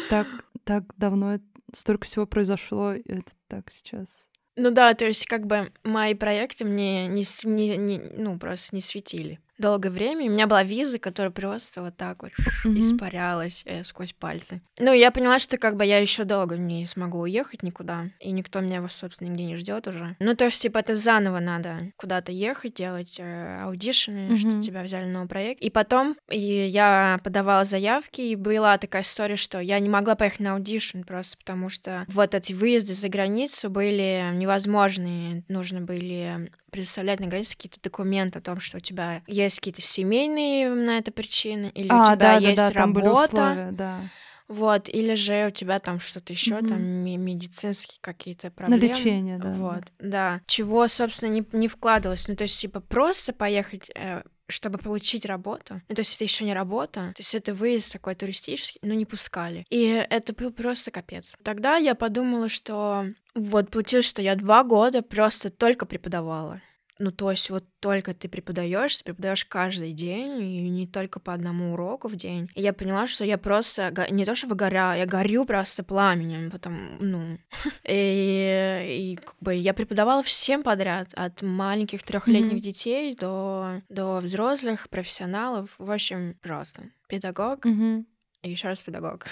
[0.09, 0.25] так,
[0.63, 1.37] так давно
[1.71, 4.29] столько всего произошло, это так сейчас.
[4.55, 8.81] Ну да, то есть как бы мои проекты мне не, не, не ну просто не
[8.81, 10.25] светили долгое время.
[10.25, 12.79] У меня была виза, которая просто вот так вот mm-hmm.
[12.79, 14.61] испарялась э, сквозь пальцы.
[14.79, 18.59] Ну, я поняла, что как бы я еще долго не смогу уехать никуда, и никто
[18.59, 20.15] меня, собственно, нигде не ждет уже.
[20.19, 24.35] Ну, то есть, типа, это заново надо куда-то ехать, делать э, audition ы, mm-hmm.
[24.35, 25.61] чтобы тебя взяли на новый проект.
[25.61, 30.39] И потом и я подавала заявки, и была такая история, что я не могла поехать
[30.41, 35.43] на audition просто потому, что вот эти выезды за границу были невозможные.
[35.47, 40.69] Нужно были предоставлять на границе какие-то документы о том, что у тебя есть какие-то семейные
[40.69, 43.11] на это причины, или а, у тебя да, есть да, да, работа.
[43.11, 44.01] Условия, да.
[44.47, 46.67] Вот, или же у тебя там что-то еще, mm-hmm.
[46.67, 48.81] там медицинские какие-то проблемы.
[48.81, 49.53] На лечение, да.
[49.53, 50.41] Вот, да.
[50.45, 52.27] Чего, собственно, не, не вкладывалось.
[52.29, 55.81] Ну, то есть, типа, просто поехать э, чтобы получить работу.
[55.87, 59.05] Ну, то есть это еще не работа, то есть это выезд такой туристический, но не
[59.05, 59.65] пускали.
[59.69, 61.33] И это был просто капец.
[61.43, 66.61] Тогда я подумала, что вот получилось, что я два года просто только преподавала.
[66.99, 71.33] Ну, то есть вот только ты преподаешь, ты преподаешь каждый день, и не только по
[71.33, 72.49] одному уроку в день.
[72.55, 76.77] И я поняла, что я просто не то что выгораю, я горю просто пламенем, потому,
[76.99, 77.37] ну...
[77.87, 82.59] И, и как бы я преподавала всем подряд, от маленьких трехлетних mm-hmm.
[82.59, 85.73] детей до, до взрослых, профессионалов.
[85.77, 87.65] В общем, просто педагог.
[87.65, 88.05] Mm-hmm.
[88.43, 89.25] И еще раз педагог.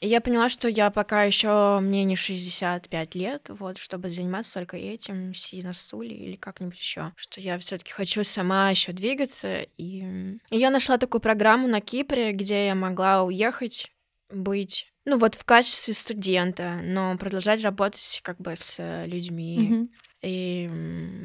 [0.00, 4.76] И я поняла, что я пока еще мне не 65 лет, вот, чтобы заниматься только
[4.76, 7.12] этим, сидя на стуле или как-нибудь еще.
[7.16, 9.62] Что я все-таки хочу сама еще двигаться.
[9.76, 10.38] И...
[10.50, 13.90] и я нашла такую программу на Кипре, где я могла уехать,
[14.30, 19.88] быть ну вот в качестве студента, но продолжать работать как бы с людьми mm-hmm.
[20.22, 20.68] и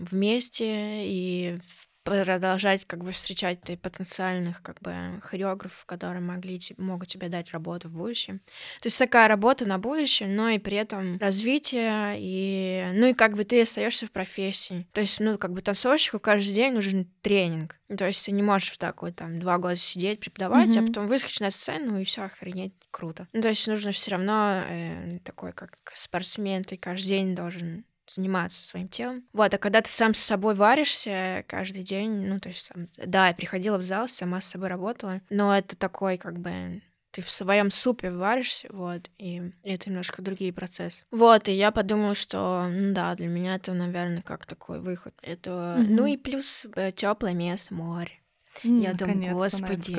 [0.10, 1.60] вместе и
[2.04, 7.94] продолжать как бы встречать потенциальных как бы хореографов, которые могли могут тебе дать работу в
[7.94, 8.39] будущем.
[8.82, 13.36] То есть такая работа на будущее, но и при этом развитие и ну и как
[13.36, 14.88] бы ты остаешься в профессии.
[14.92, 17.78] То есть ну как бы танцовщику каждый день нужен тренинг.
[17.98, 20.84] То есть ты не можешь так вот там два года сидеть преподавать, mm-hmm.
[20.84, 23.28] а потом выскочить на сцену и все охренеть круто.
[23.34, 28.66] Ну, то есть нужно все равно э, такой как спортсмен, ты каждый день должен заниматься
[28.66, 29.24] своим телом.
[29.34, 33.30] Вот, а когда ты сам с собой варишься каждый день, ну, то есть, там, да,
[33.30, 37.30] я приходила в зал, сама с собой работала, но это такой, как бы, ты в
[37.30, 41.04] своем супе варишься, вот, и это немножко другие процессы.
[41.12, 45.13] Вот, и я подумала, что, ну да, для меня это, наверное, как такой выход.
[45.22, 45.86] Это, mm-hmm.
[45.89, 48.20] ну и плюс э, теплое место, море.
[48.63, 49.94] Mm, я думаю, господи,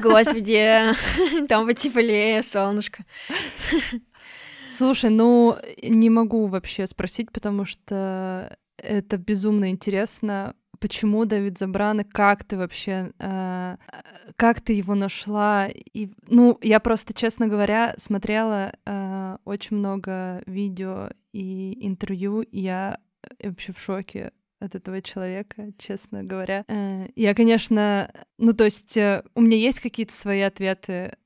[0.00, 3.04] господи, там потеплее, солнышко.
[4.76, 10.54] Слушай, ну не могу вообще спросить, потому что это безумно интересно.
[10.78, 12.04] Почему Давид Забраны?
[12.04, 13.76] Как ты вообще, э,
[14.36, 15.68] как ты его нашла?
[15.68, 22.98] И, ну, я просто, честно говоря, смотрела э, очень много видео и интервью, и я
[23.42, 26.64] вообще в шоке от этого человека, честно говоря.
[26.68, 31.16] Э, я, конечно, ну, то есть э, у меня есть какие-то свои ответы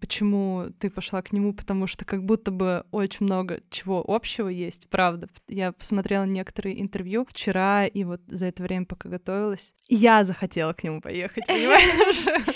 [0.00, 4.88] почему ты пошла к нему, потому что как будто бы очень много чего общего есть,
[4.88, 5.28] правда.
[5.48, 10.84] Я посмотрела некоторые интервью вчера, и вот за это время, пока готовилась, я захотела к
[10.84, 12.26] нему поехать, понимаешь?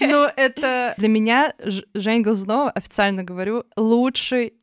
[0.00, 1.54] Ну, это для меня
[1.94, 4.54] Жень Глазнова, официально говорю, лучший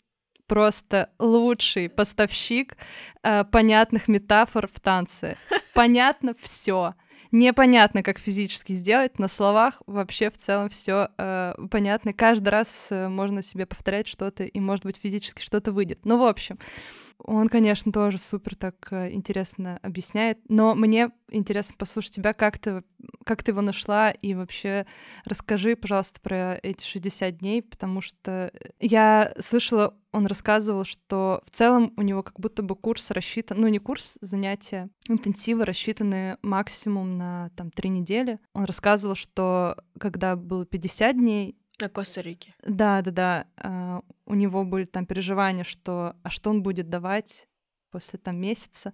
[0.48, 2.78] просто лучший поставщик
[3.24, 5.38] э, понятных метафор в танце.
[5.74, 6.94] Понятно все
[7.36, 12.13] непонятно, как физически сделать, на словах вообще в целом все э, понятно.
[12.13, 16.00] Каждый раз э, можно себе повторять что-то, и, может быть, физически что-то выйдет.
[16.06, 16.58] Ну, в общем,
[17.17, 22.84] он, конечно, тоже супер так э, интересно объясняет, но мне интересно послушать тебя, как ты,
[23.25, 24.86] как ты его нашла, и вообще
[25.25, 31.93] расскажи, пожалуйста, про эти 60 дней, потому что я слышала, он рассказывал, что в целом
[31.97, 37.49] у него как будто бы курс рассчитан, ну не курс, занятия, интенсивы рассчитаны максимум на
[37.56, 38.39] там три недели.
[38.54, 42.54] Он рассказывал, что когда было 50 дней, на Коста-Рике.
[42.66, 43.48] Да, да, да.
[43.58, 47.48] А, у него были там переживания, что а что он будет давать
[47.92, 48.94] после там месяца,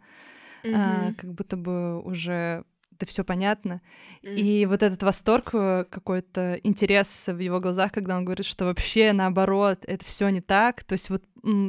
[0.63, 0.73] mm-hmm.
[0.75, 2.65] а, как будто бы уже
[3.01, 3.81] это все понятно.
[4.21, 4.35] Mm-hmm.
[4.35, 9.11] И вот этот восторг, э, какой-то интерес в его глазах, когда он говорит, что вообще
[9.11, 10.83] наоборот, это все не так.
[10.83, 11.23] То есть вот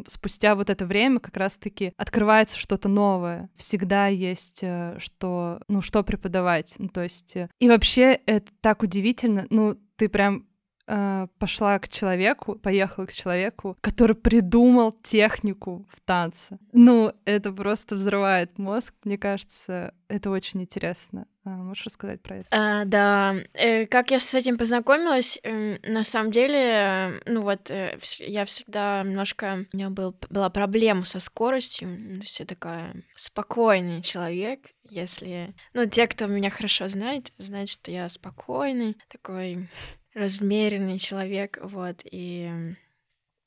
[0.08, 3.48] спустя вот это время как раз-таки открывается что-то новое.
[3.56, 6.74] Всегда есть э, что, ну, что преподавать.
[6.78, 7.36] Ну, то есть...
[7.36, 9.46] Э, и вообще это так удивительно.
[9.48, 10.46] Ну, ты прям
[10.92, 16.58] э, пошла к человеку, поехала к человеку, который придумал технику в танце.
[16.72, 18.94] Ну, это просто взрывает мозг.
[19.04, 21.26] Мне кажется, это очень интересно.
[21.44, 22.48] А, можешь рассказать про это?
[22.50, 28.44] А, да, э, как я с этим познакомилась, на самом деле, ну вот, э, я
[28.44, 35.86] всегда немножко, у меня был, была проблема со скоростью, все такая спокойный человек, если, ну,
[35.86, 39.68] те, кто меня хорошо знает, знают, что я спокойный, такой
[40.14, 42.74] размеренный человек, вот, и...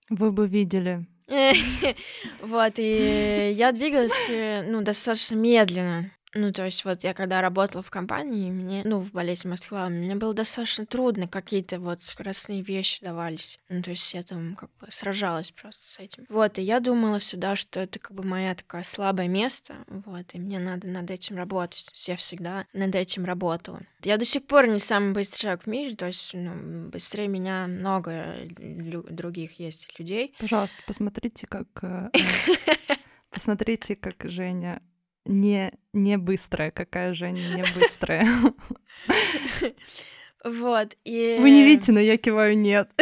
[0.10, 1.06] Вы бы видели.
[2.42, 6.12] Вот, и я двигалась, э, ну, достаточно медленно.
[6.38, 10.16] Ну, то есть вот я когда работала в компании, мне, ну, в болезни Москва, мне
[10.16, 13.58] было достаточно трудно, какие-то вот скоростные вещи давались.
[13.70, 16.26] Ну, то есть я там как бы сражалась просто с этим.
[16.28, 20.40] Вот, и я думала всегда, что это как бы моя такая слабое место, вот, и
[20.40, 21.86] мне надо над этим работать.
[21.86, 23.80] То есть я всегда над этим работала.
[24.04, 27.68] Я до сих пор не самый быстрый человек в мире, то есть, ну, быстрее меня
[27.68, 30.36] много других есть людей.
[30.38, 31.68] Пожалуйста, посмотрите, как...
[31.82, 32.10] Э,
[33.32, 34.82] посмотрите, как Женя
[35.26, 38.28] не, не быстрая, какая же не быстрая.
[40.48, 41.38] Вот, и...
[41.40, 42.90] Вы не видите, но я киваю нет.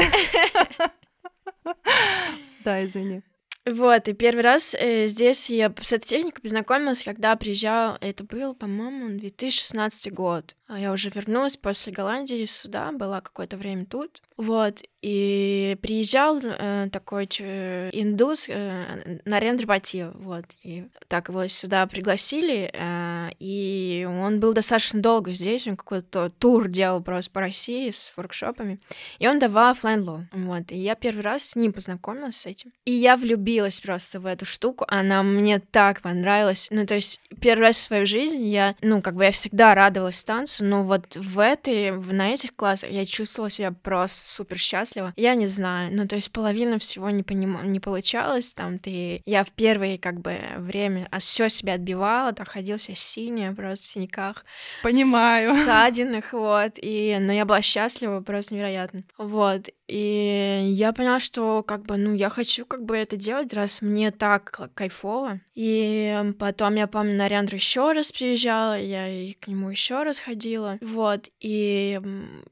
[2.63, 3.21] Да, извини.
[3.65, 8.55] Вот, и первый раз э, здесь я с этой техникой познакомилась, когда приезжал, это был,
[8.55, 10.55] по-моему, 2016 год.
[10.73, 14.23] А я уже вернулась после Голландии сюда, была какое-то время тут.
[14.35, 21.85] Вот, и приезжал э, такой ч- индус э, Нарендра Бати, вот, и так его сюда
[21.85, 27.91] пригласили, э, и он был достаточно долго здесь, он какой-то тур делал просто по России
[27.91, 28.79] с воркшопами,
[29.19, 32.71] и он давал оффлайн ло, вот, и я первый раз с ним познакомилась с этим,
[32.85, 37.63] и я влюбилась просто в эту штуку, она мне так понравилась, ну, то есть первый
[37.67, 41.39] раз в своей жизни я, ну, как бы я всегда радовалась танцу, но вот в
[41.39, 45.13] этой, на этих классах я чувствовала себя просто супер счастлива.
[45.17, 47.71] Я не знаю, ну то есть половина всего не, поним...
[47.71, 49.21] не получалось, там ты...
[49.25, 53.85] Я в первое как бы время а все себя отбивала, так ходила вся синяя, просто
[53.85, 54.45] в синяках.
[54.81, 55.53] Понимаю.
[55.65, 57.17] Ссадинах, вот, и...
[57.19, 59.03] Но я была счастлива, просто невероятно.
[59.17, 63.81] Вот, и я поняла, что как бы, ну, я хочу как бы это делать, раз
[63.81, 65.41] мне так кайфово.
[65.55, 70.42] И потом я помню, Наряндр еще раз приезжала, я и к нему еще раз ходила.
[70.81, 71.99] Вот, и,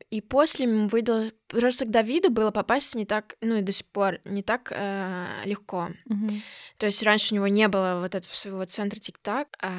[0.09, 4.19] и после выдал просто к Давиду было попасть не так, ну и до сих пор
[4.25, 5.89] не так э, легко.
[6.05, 6.41] Мгм.
[6.77, 9.47] То есть раньше у него не было вот этого своего центра тик-так.
[9.61, 9.71] а,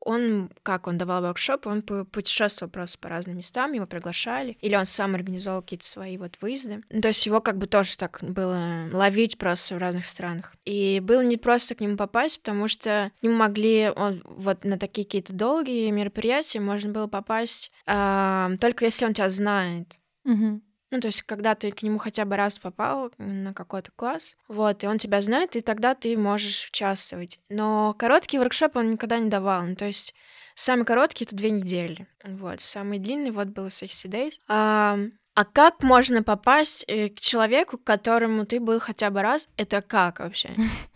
[0.00, 4.76] Он, как он давал воркшоп, он пу- путешествовал просто по разным местам, его приглашали, или
[4.76, 6.82] он сам организовал какие-то свои вот выезды.
[6.90, 10.54] Ну, То есть его как бы тоже так было ловить просто в разных странах.
[10.64, 14.78] И было не просто к нему попасть, потому что к нему могли он, вот на
[14.78, 19.98] такие какие-то долгие мероприятия можно было попасть а, только если он тебя знает.
[20.24, 20.62] Мгм.
[20.90, 24.84] Ну, то есть, когда ты к нему хотя бы раз попал на какой-то класс, вот,
[24.84, 27.40] и он тебя знает, и тогда ты можешь участвовать.
[27.48, 29.62] Но короткий воркшоп он никогда не давал.
[29.62, 30.14] Ну, то есть,
[30.54, 32.06] самый короткий— это две недели.
[32.22, 34.34] Вот, самый длинный вот был 60 Days.
[34.46, 34.98] А,
[35.34, 39.48] а как можно попасть э, к человеку, к которому ты был хотя бы раз?
[39.56, 40.50] Это как вообще?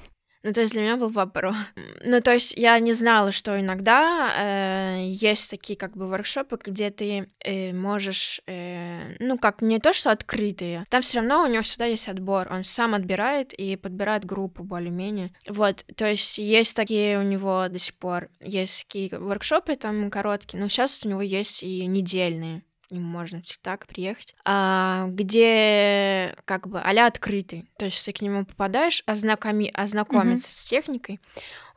[0.49, 1.55] Ну, то есть для меня был вопрос.
[2.03, 6.89] Ну, то есть я не знала, что иногда э, есть такие как бы воркшопы, где
[6.91, 11.63] ты э, можешь, э, ну, как не то, что открытые, там все равно у него
[11.63, 15.35] всегда есть отбор, он сам отбирает и подбирает группу более-менее.
[15.47, 20.63] Вот, то есть есть такие у него до сих пор, есть такие воркшопы там короткие,
[20.63, 27.07] но сейчас у него есть и недельные можно всегда приехать, а, где как бы а
[27.07, 27.71] открытый.
[27.79, 31.21] То есть ты к нему попадаешь, ознакоми, ознакомиться с техникой.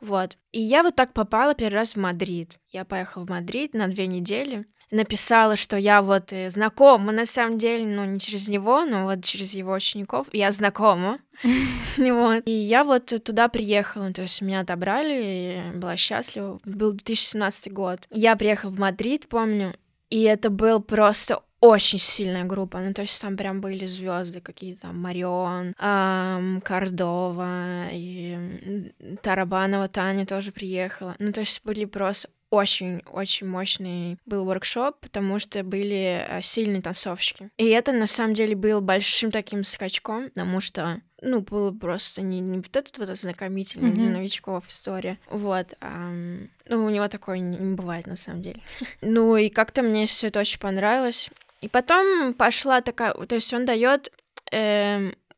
[0.00, 0.36] Вот.
[0.52, 2.58] И я вот так попала первый раз в Мадрид.
[2.68, 4.66] Я поехала в Мадрид на две недели.
[4.90, 9.24] Написала, что я вот э, знакома, на самом деле, ну, не через него, но вот
[9.24, 10.28] через его учеников.
[10.32, 11.18] Я знакома.
[11.96, 12.42] Вот.
[12.46, 16.60] И я вот туда приехала, то есть меня отобрали, и была счастлива.
[16.64, 18.00] Был 2017 год.
[18.10, 19.74] Я приехала в Мадрид, помню,
[20.12, 22.78] и это был просто очень сильная группа.
[22.80, 28.92] Ну, то есть там прям были звезды какие-то, Марион, ам, Кордова, и
[29.22, 31.16] Тарабанова Таня тоже приехала.
[31.18, 37.48] Ну, то есть были просто очень-очень мощный был воркшоп, потому что были э, сильные танцовщики.
[37.56, 42.40] И это, на самом деле, был большим таким скачком, потому что ну, было просто не,
[42.40, 43.96] не вот этот вот ознакомительный Мгм.
[43.96, 45.18] для новичков история.
[45.30, 45.72] Вот.
[45.80, 48.60] ам, ну, у него такое не, не бывает, на самом деле.
[49.00, 51.30] Ну, и как-то мне все это очень понравилось.
[51.62, 53.14] И потом пошла такая...
[53.14, 54.12] То есть он дает...
[54.52, 54.56] у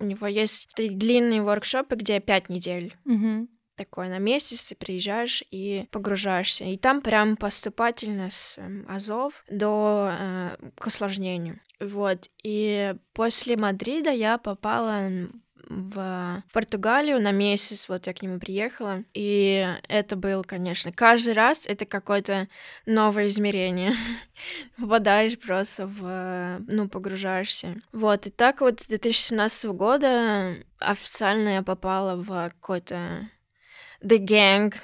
[0.05, 3.49] него есть длинные воркшопы, где пять недель Мгм.
[3.77, 6.64] Такой на месяц ты приезжаешь и погружаешься.
[6.64, 11.61] И там прям поступательно с эм, азов до э, к осложнению.
[11.81, 12.29] Вот.
[12.43, 15.11] И после Мадрида я попала
[15.68, 21.66] в Португалию на месяц, вот я к нему приехала, и это был, конечно, каждый раз
[21.66, 22.49] это какое-то
[22.87, 23.93] новое измерение.
[24.79, 27.77] Попадаешь просто в, ну, погружаешься.
[27.93, 33.29] Вот, и так вот с 2017 года официально я попала в какой-то
[34.05, 34.74] The Gang.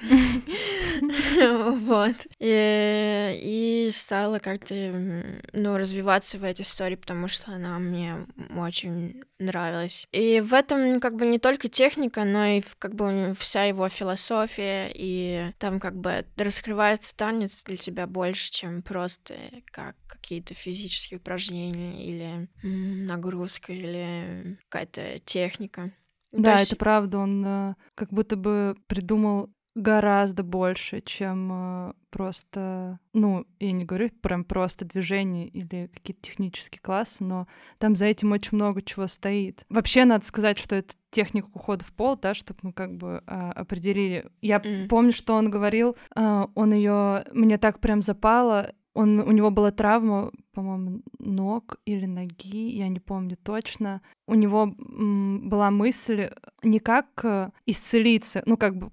[1.78, 2.16] вот.
[2.38, 4.74] И, и стала как-то,
[5.52, 10.06] ну, развиваться в этой истории, потому что она мне очень нравилась.
[10.12, 14.90] И в этом как бы не только техника, но и как бы вся его философия,
[14.94, 22.04] и там как бы раскрывается танец для тебя больше, чем просто как какие-то физические упражнения
[22.04, 25.92] или нагрузка или какая-то техника.
[26.33, 31.93] Ну, Да, есть- это правда, он э, как будто бы придумал гораздо больше, чем э,
[32.11, 37.47] просто, ну, я не говорю прям просто движение или какие-то технические классы, но
[37.78, 39.64] там за этим очень много чего стоит.
[39.68, 43.53] Вообще, надо сказать, что это техника ухода в пол, да, чтобы мы как бы а,
[43.53, 44.28] определили.
[44.43, 44.89] Я М.
[44.89, 48.72] помню, что он говорил, а, он ее мне так прям запало.
[48.95, 54.03] Он, у него была травма, по-моему, ног или ноги, я не помню точно.
[54.26, 56.30] У него была мысль
[56.62, 58.91] не как э, исцелиться, ну как бы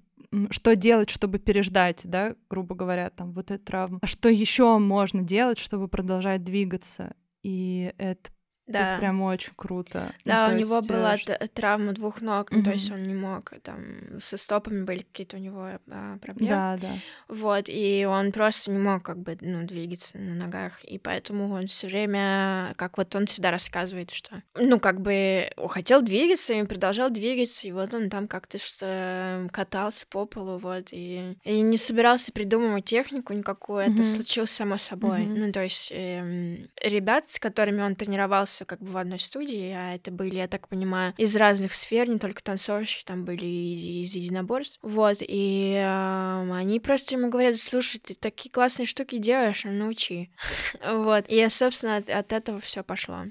[0.52, 5.24] что делать, чтобы переждать, да, грубо говоря, там вот эту травму, а что еще можно
[5.24, 7.16] делать, чтобы продолжать двигаться.
[7.44, 8.30] И это
[8.68, 8.98] Да.
[9.00, 10.14] прям очень круто.
[10.26, 11.16] Ну, Да, то у него есть, э, была
[11.54, 15.40] травма двух ног, ну, то есть он не мог, там, со стопами были какие-то у
[15.40, 16.50] него а, проблемы.
[16.50, 16.98] Да, да.
[17.30, 21.68] Вот, и он просто не мог, как бы, ну, двигаться на ногах, и поэтому он
[21.68, 27.10] все время, как вот он всегда рассказывает, что, ну, как бы, хотел двигаться и продолжал
[27.10, 32.32] двигаться, и вот он там как-то что катался по полу, вот, и, и не собирался
[32.32, 34.04] придумывать технику никакую, это Мгм.
[34.04, 35.24] случилось само собой.
[35.26, 35.40] Мгм.
[35.40, 39.96] Ну, то есть эм, ребят, с которыми он тренировался как бы в одной студии, а
[39.96, 44.16] это были, я так понимаю, из разных сфер, не только танцовщики, там были и из
[44.16, 44.80] единоборств.
[44.82, 50.32] Вот, и эм, они просто ему говорят, слушай, ты такие классные штуки делаешь, а научи.
[50.88, 53.26] Вот, и, собственно, от этого все пошло.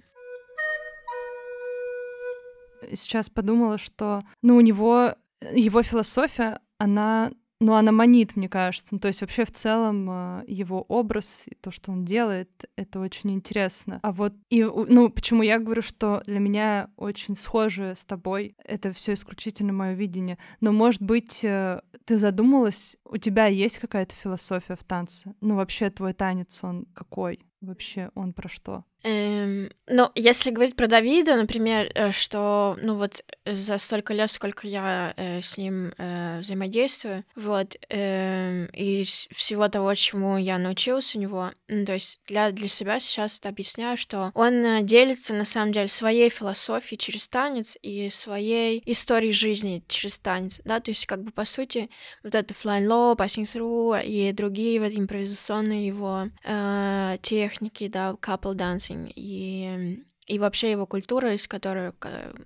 [2.93, 5.15] сейчас подумала, что, ну, у него
[5.53, 8.89] его философия, она ну, она манит, мне кажется.
[8.91, 13.01] Ну, то есть вообще в целом э, его образ и то, что он делает, это
[13.01, 13.99] очень интересно.
[14.03, 18.93] А вот и, ну, почему я говорю, что для меня очень схоже с тобой, это
[18.93, 20.39] все исключительно мое видение.
[20.61, 25.35] Но, может быть, э, ты задумалась, у тебя есть какая-то философия в танце?
[25.41, 27.41] Ну, вообще твой танец, он какой?
[27.61, 28.85] Вообще он про что?
[29.09, 34.67] Эм, ну, если говорить про Давида, например, э, что, ну вот за столько лет, сколько
[34.67, 41.21] я э, с ним э, взаимодействую, вот, э, и всего того, чему я научилась у
[41.21, 45.45] него, ну, то есть для, для себя сейчас это объясняю, что он э, делится, на
[45.45, 51.07] самом деле, своей философией через танец и своей историей жизни через танец, да, то есть
[51.07, 51.91] как бы, по сути,
[52.25, 58.55] вот это flying low, passing through и другие вот импровизационные его э, техники, да, couple
[58.55, 61.93] dancing, и и вообще его культура, из которой,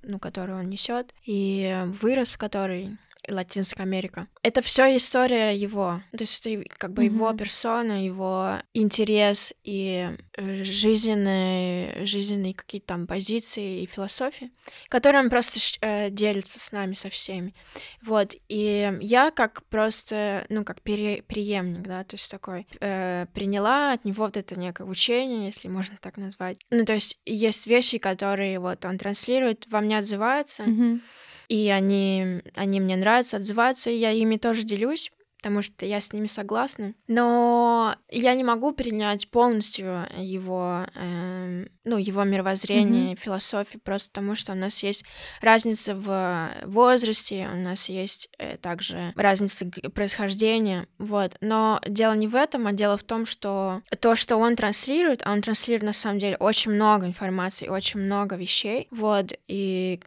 [0.02, 2.98] ну, которую он несет, и вырос в которой
[3.28, 4.28] Латинская Америка.
[4.42, 7.14] Это все история его, то есть это как бы mm-hmm.
[7.14, 14.50] его персона, его интерес и э, жизненные, жизненные какие-то там позиции и философии,
[14.88, 17.54] которые он просто э, делится с нами, со всеми.
[18.02, 23.92] Вот, и я как просто, ну, как пере, преемник, да, то есть такой, э, приняла
[23.92, 26.58] от него вот это некое учение, если можно так назвать.
[26.70, 31.00] Ну, то есть есть вещи, которые вот он транслирует, во мне отзываются, mm-hmm
[31.50, 35.10] и они, они мне нравятся, отзываются, и я ими тоже делюсь
[35.40, 36.92] потому что я с ними согласна.
[37.08, 43.20] Но я не могу принять полностью его, э, ну, его мировоззрение, mm-hmm.
[43.20, 45.02] философию, просто потому что у нас есть
[45.40, 49.64] разница в возрасте, у нас есть э, также разница
[49.94, 51.36] происхождения, вот.
[51.40, 55.32] Но дело не в этом, а дело в том, что то, что он транслирует, а
[55.32, 60.00] он транслирует на самом деле очень много информации, очень много вещей, вот, и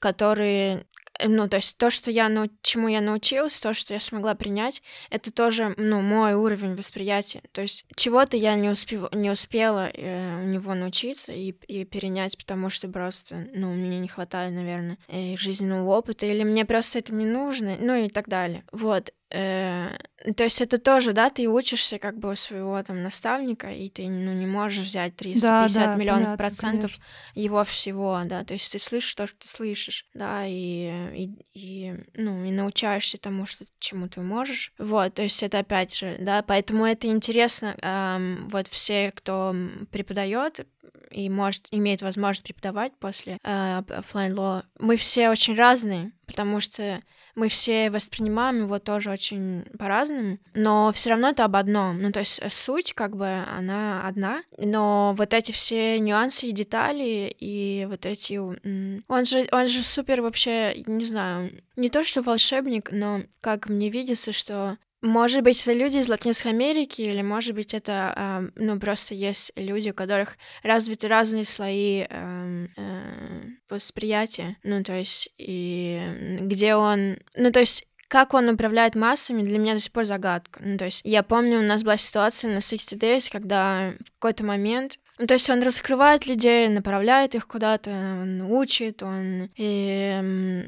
[0.00, 0.86] которые Э,
[1.26, 4.82] ну, то есть то, что я, ну, чему я научилась, то, что я смогла принять,
[5.10, 7.42] это тоже, ну, мой уровень восприятия.
[7.52, 9.12] То есть чего-то я не, успев...
[9.12, 14.08] не успела э, у него научиться и, и перенять, потому что просто, ну, мне не
[14.08, 18.64] хватает, наверное, э, жизненного опыта, или мне просто это не нужно, ну и так далее.
[18.72, 19.12] Вот.
[19.32, 19.96] Э,
[20.36, 24.06] то есть это тоже, да, ты учишься как бы у своего там наставника, и ты
[24.06, 27.40] ну, не можешь взять 350 да, да, миллионов понятно, процентов конечно.
[27.40, 31.94] его всего, да, то есть ты слышишь то, что ты слышишь, да, и, и, и,
[32.14, 36.42] ну, и научаешься тому, что чему ты можешь, вот, то есть это опять же, да,
[36.42, 39.56] поэтому это интересно, эм, вот все, кто
[39.90, 40.66] преподает
[41.10, 47.02] и может, имеет возможность преподавать после э, offline law, мы все очень разные, потому что
[47.34, 52.00] мы все воспринимаем его тоже очень по-разному, но все равно это об одном.
[52.00, 56.52] Ну, то есть э, суть, как бы, она одна, но вот эти все нюансы и
[56.52, 58.36] детали, и вот эти...
[58.36, 63.88] Он же, он же супер вообще, не знаю, не то что волшебник, но как мне
[63.88, 68.78] видится, что может быть, это люди из Латинской Америки, или, может быть, это, э, ну,
[68.78, 76.38] просто есть люди, у которых развиты разные слои э, э, восприятия, ну, то есть, и
[76.42, 80.60] где он, ну, то есть, как он управляет массами, для меня до сих пор загадка.
[80.62, 84.44] Ну, то есть, я помню, у нас была ситуация на 60 Days, когда в какой-то
[84.44, 90.66] момент ну, то есть он раскрывает людей, направляет их куда-то, он учит, он и,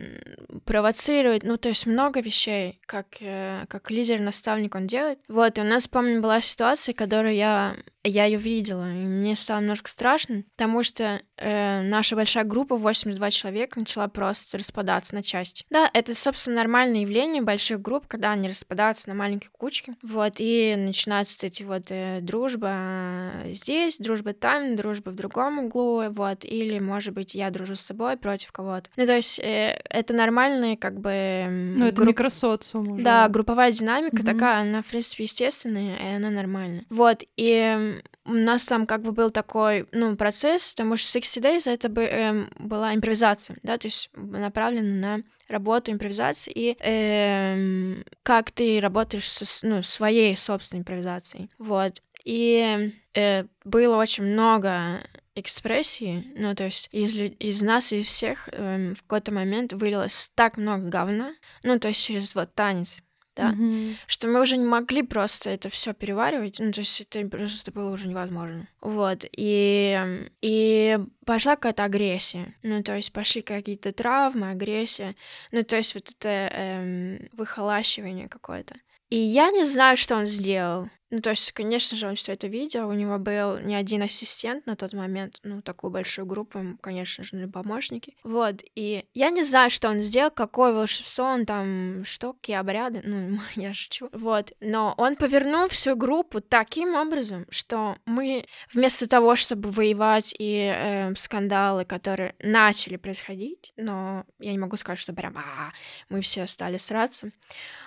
[0.64, 5.18] провоцирует, ну, то есть много вещей, как, э, как лидер-наставник он делает.
[5.28, 9.60] Вот, и у нас, помню, была ситуация, которую я я ее видела, и мне стало
[9.60, 15.64] немножко страшно, потому что э, наша большая группа, 82 человека, начала просто распадаться на части.
[15.70, 20.74] Да, это, собственно, нормальное явление больших групп, когда они распадаются на маленькие кучки, вот, и
[20.76, 27.14] начинаются эти вот э, дружба здесь, дружба там, дружба в другом углу, вот, или, может
[27.14, 28.90] быть, я дружу с тобой против кого-то.
[28.96, 31.46] Ну, то есть э, это нормальные, как бы...
[31.48, 32.08] Ну, это групп...
[32.08, 33.04] микросоциум уже.
[33.04, 34.26] Да, групповая динамика mm-hmm.
[34.26, 36.84] такая, она, в принципе, естественная, и она нормальная.
[36.90, 41.70] Вот, и у нас там как бы был такой, ну, процесс, потому что 60 Days
[41.70, 48.50] это бы, эм, была импровизация, да, то есть направлена на работу импровизации и эм, как
[48.50, 51.50] ты работаешь со ну, своей собственной импровизацией.
[51.58, 52.00] Вот.
[52.24, 55.02] И э, было очень много
[55.34, 60.56] экспрессии, ну, то есть из, из нас и всех эм, в какой-то момент вылилось так
[60.56, 63.02] много говна, ну, то есть через вот танец,
[63.34, 63.96] да, mm-hmm.
[64.06, 67.90] что мы уже не могли просто это все переваривать, ну, то есть это просто было
[67.90, 68.68] уже невозможно.
[68.80, 75.16] Вот, и, и пошла какая-то агрессия, ну, то есть пошли какие-то травмы, агрессия,
[75.50, 78.76] ну, то есть вот это эм, выхолащивание какое-то.
[79.10, 82.48] И я не знаю, что он сделал, Ну, то есть, конечно же, он все это
[82.48, 82.88] видел.
[82.88, 85.38] У него был не один ассистент на тот момент.
[85.44, 88.16] Ну, такую большую группу, ему, конечно же, помощники.
[88.24, 88.64] Вот.
[88.74, 93.00] И я не знаю, что он сделал, какое волшебство он там, что, какие обряды.
[93.04, 94.08] Ну, я шучу.
[94.10, 94.54] Вот.
[94.60, 101.14] Но он повернул всю группу таким образом, что мы вместо того, чтобы воевать и э,
[101.14, 105.70] скандалы, которые начали происходить, но я не могу сказать, что прям а,
[106.08, 107.30] мы все стали сраться.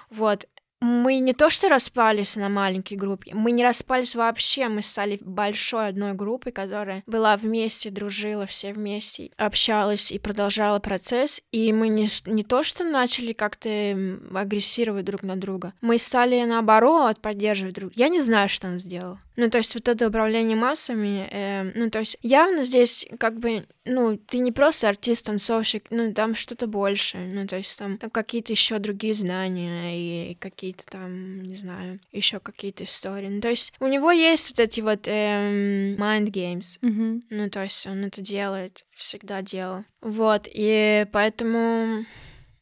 [0.10, 0.48] Вот,
[0.80, 5.90] мы не то что распались на маленькие группы, мы не распались вообще, мы стали большой
[5.90, 12.08] одной группой, которая была вместе, дружила все вместе, общалась и продолжала процесс, и мы не,
[12.26, 13.70] не то что начали как-то
[14.34, 19.18] агрессировать друг на друга, мы стали наоборот поддерживать друг Я не знаю, что он сделал.
[19.38, 23.68] Ну, то есть вот это управление массами, э, ну, то есть явно здесь как бы,
[23.86, 28.10] ну, ты не просто артист, танцовщик, ну, там что-то больше, ну, то есть там, там
[28.10, 30.36] какие-то еще другие знания и
[30.68, 33.28] какие-то там, не знаю, еще какие-то истории.
[33.28, 37.22] Ну, то есть у него есть вот эти вот э, mind games, mm-hmm.
[37.30, 39.86] ну, то есть он это делает, всегда делал.
[40.02, 42.06] Вот, и поэтому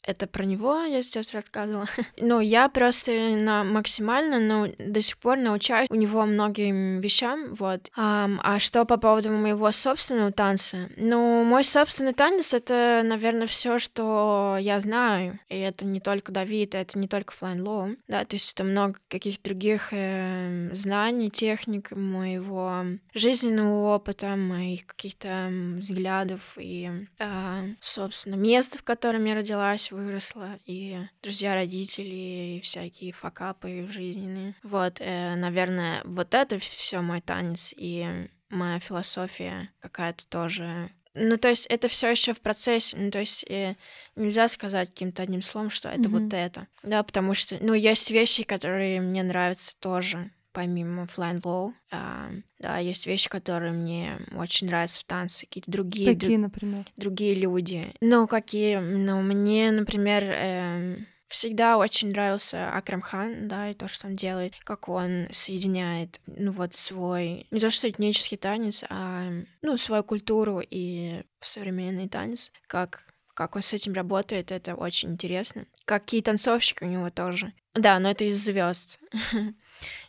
[0.06, 1.88] это про него я сейчас рассказывала.
[2.18, 7.90] ну, я просто на максимально, но до сих пор научаюсь у него многим вещам, вот.
[7.96, 10.90] А, а что по поводу моего собственного танца?
[10.98, 15.40] Ну, мой собственный танец— это, наверное, все, что я знаю.
[15.50, 19.00] И это не только Давид, это не только Flying Low, да, то есть это много
[19.08, 22.84] каких-то других э, знаний, техник моего
[23.14, 31.00] жизненного опыта, моих каких-то взглядов и, э, собственно, места, в котором я родилась, выросла, и
[31.24, 34.56] друзья родителей, и всякие факапы жизненные.
[34.64, 41.48] Вот, э, наверное, вот это все мой танец, и моя философия какая-то тоже ну, то
[41.48, 42.96] есть это все еще в процессе.
[42.98, 43.76] Ну, то есть э,
[44.18, 46.24] нельзя сказать каким-то одним словом, что это mm-hmm.
[46.24, 46.68] вот это.
[46.84, 51.74] Да, потому что, ну, есть вещи, которые мне нравятся тоже помимо Flying Low.
[51.92, 56.16] А, да, есть вещи, которые мне очень нравятся в танце, какие-то другие...
[56.16, 56.86] Какие, например?
[56.96, 57.94] Другие люди.
[58.00, 58.78] Ну, какие...
[58.78, 60.96] Ну, мне, например, э,
[61.28, 66.52] всегда очень нравился Акрам Хан, да, и то, что он делает, как он соединяет, ну,
[66.52, 67.48] вот свой...
[67.52, 69.30] Не то, что этнический танец, а,
[69.62, 73.04] ну, свою культуру и современный танец, как
[73.36, 75.66] как он с этим работает, это очень интересно.
[75.84, 77.52] Какие танцовщики у него тоже.
[77.74, 78.98] Да, но это из звезд.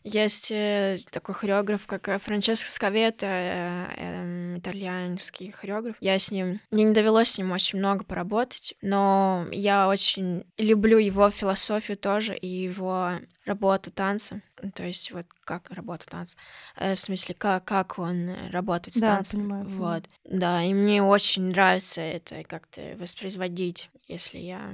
[0.02, 5.96] Есть э, такой хореограф, как э, Франческо Скавета, э, эм, итальянский хореограф.
[6.00, 6.60] Я с ним...
[6.70, 12.36] Мне не довелось с ним очень много поработать, но я очень люблю его философию тоже
[12.36, 13.14] и его
[13.44, 14.42] работу танца.
[14.74, 16.36] То есть вот как работа танца.
[16.76, 19.40] В смысле, как, как он работает с да, танцем.
[19.40, 20.04] Понимаю, вот.
[20.24, 24.72] Да, и мне очень нравится это как-то воспроизводить, если я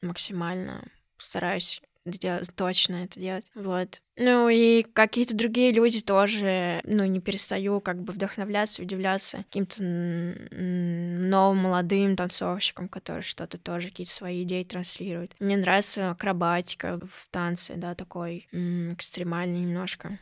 [0.00, 0.88] максимально
[1.18, 3.44] стараюсь делать, точно это делать.
[3.54, 4.00] Вот.
[4.16, 11.58] Ну и какие-то другие люди тоже, ну, не перестаю как бы вдохновляться, удивляться каким-то новым
[11.58, 15.34] молодым танцовщикам, которые что-то тоже, какие-то свои идеи транслируют.
[15.40, 20.18] Мне нравится акробатика в танце, да, такой экстремальный немножко.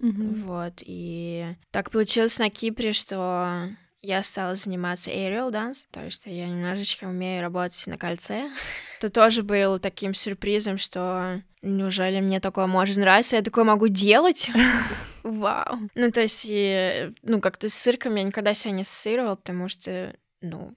[0.00, 0.42] Mm-hmm.
[0.42, 3.70] Вот, и так получилось на Кипре, что
[4.04, 8.50] я стала заниматься aerial dance, то есть я немножечко умею работать на кольце.
[8.98, 14.50] Это тоже был таким сюрпризом, что неужели мне такое может нравиться, я такое могу делать?
[15.22, 15.78] Вау.
[15.94, 20.14] Ну, то есть, и, ну, как-то с цирком я никогда себя не ассоциировала, потому что,
[20.42, 20.74] ну,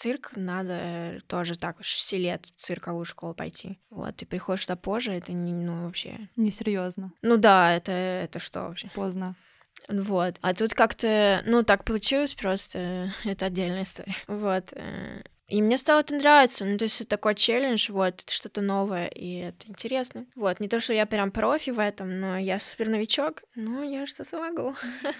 [0.00, 3.78] цирк надо тоже так уж 6 лет в цирковую школу пойти.
[3.90, 6.28] Вот, ты приходишь туда позже, это не, ну, вообще...
[6.36, 7.12] Несерьезно.
[7.20, 8.88] Ну да, это, это что вообще?
[8.94, 9.36] Поздно.
[9.90, 10.36] Вот.
[10.40, 13.12] А тут как-то, ну, так получилось просто.
[13.24, 14.16] Это отдельная история.
[14.26, 14.72] Вот.
[14.72, 16.64] Э, и мне стало это нравиться.
[16.64, 20.26] Ну, то есть это такой челлендж, вот, это что-то новое, и это интересно.
[20.36, 24.06] Вот, не то, что я прям профи в этом, но я супер новичок, но я
[24.06, 24.76] что-то могу.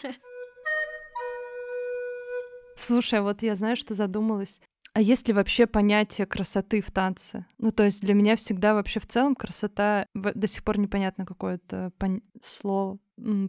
[2.77, 4.61] Слушай, а вот я знаю, что задумалась.
[4.93, 7.47] А есть ли вообще понятие красоты в танце?
[7.59, 11.93] Ну, то есть для меня всегда вообще в целом красота до сих пор непонятно какое-то
[11.99, 12.23] пон...
[12.43, 12.99] слово,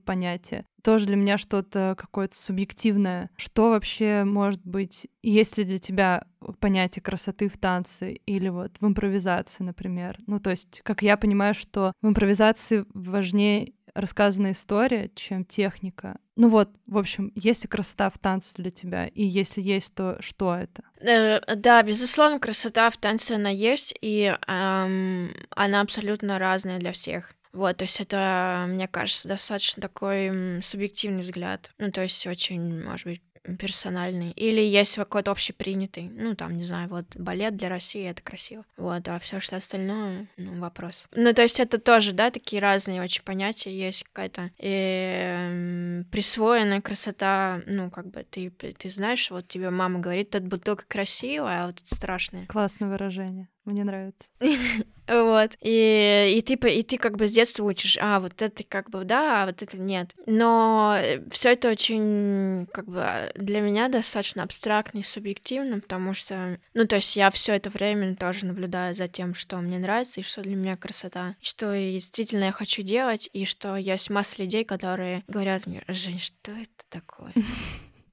[0.05, 0.65] понятие.
[0.84, 3.30] Тоже для меня что-то какое-то субъективное.
[3.36, 6.26] Что вообще может быть, есть ли для тебя
[6.59, 10.17] понятие красоты в танце или вот в импровизации, например?
[10.26, 16.17] Ну, то есть, как я понимаю, что в импровизации важнее рассказанная история, чем техника.
[16.36, 19.07] Ну вот, в общем, есть ли красота в танце для тебя?
[19.07, 20.84] И если есть, то что это?
[20.99, 27.34] Э, да, безусловно, красота в танце она есть, и эм, она абсолютно разная для всех.
[27.54, 31.72] Вот, то есть это, мне кажется, достаточно такой субъективный взгляд.
[31.78, 33.22] Ну, то есть очень, может быть,
[33.58, 34.32] персональный.
[34.32, 36.10] Или есть какой-то общепринятый.
[36.10, 38.66] Ну, там, не знаю, вот балет для России это красиво.
[38.78, 41.06] Вот, а все что остальное, ну, вопрос.
[41.12, 43.76] Ну, то есть это тоже, да, такие разные очень понятия.
[43.76, 50.30] Есть какая-то э, присвоенная красота, ну, как бы ты, ты знаешь, вот тебе мама говорит,
[50.30, 52.45] тут бутылка красивая, а вот это страшная.
[52.45, 53.47] Классное выражение.
[53.66, 54.30] Мне нравится.
[55.07, 55.51] Вот.
[55.59, 59.03] И, и, ты, и ты как бы с детства учишь, а вот это как бы
[59.03, 60.12] да, а вот это нет.
[60.26, 60.97] Но
[61.32, 66.97] все это очень как бы для меня достаточно абстрактно и субъективно, потому что, ну, то
[66.97, 70.55] есть я все это время тоже наблюдаю за тем, что мне нравится и что для
[70.55, 75.84] меня красота, что действительно я хочу делать, и что есть масса людей, которые говорят мне,
[75.89, 77.34] Жень, что это такое?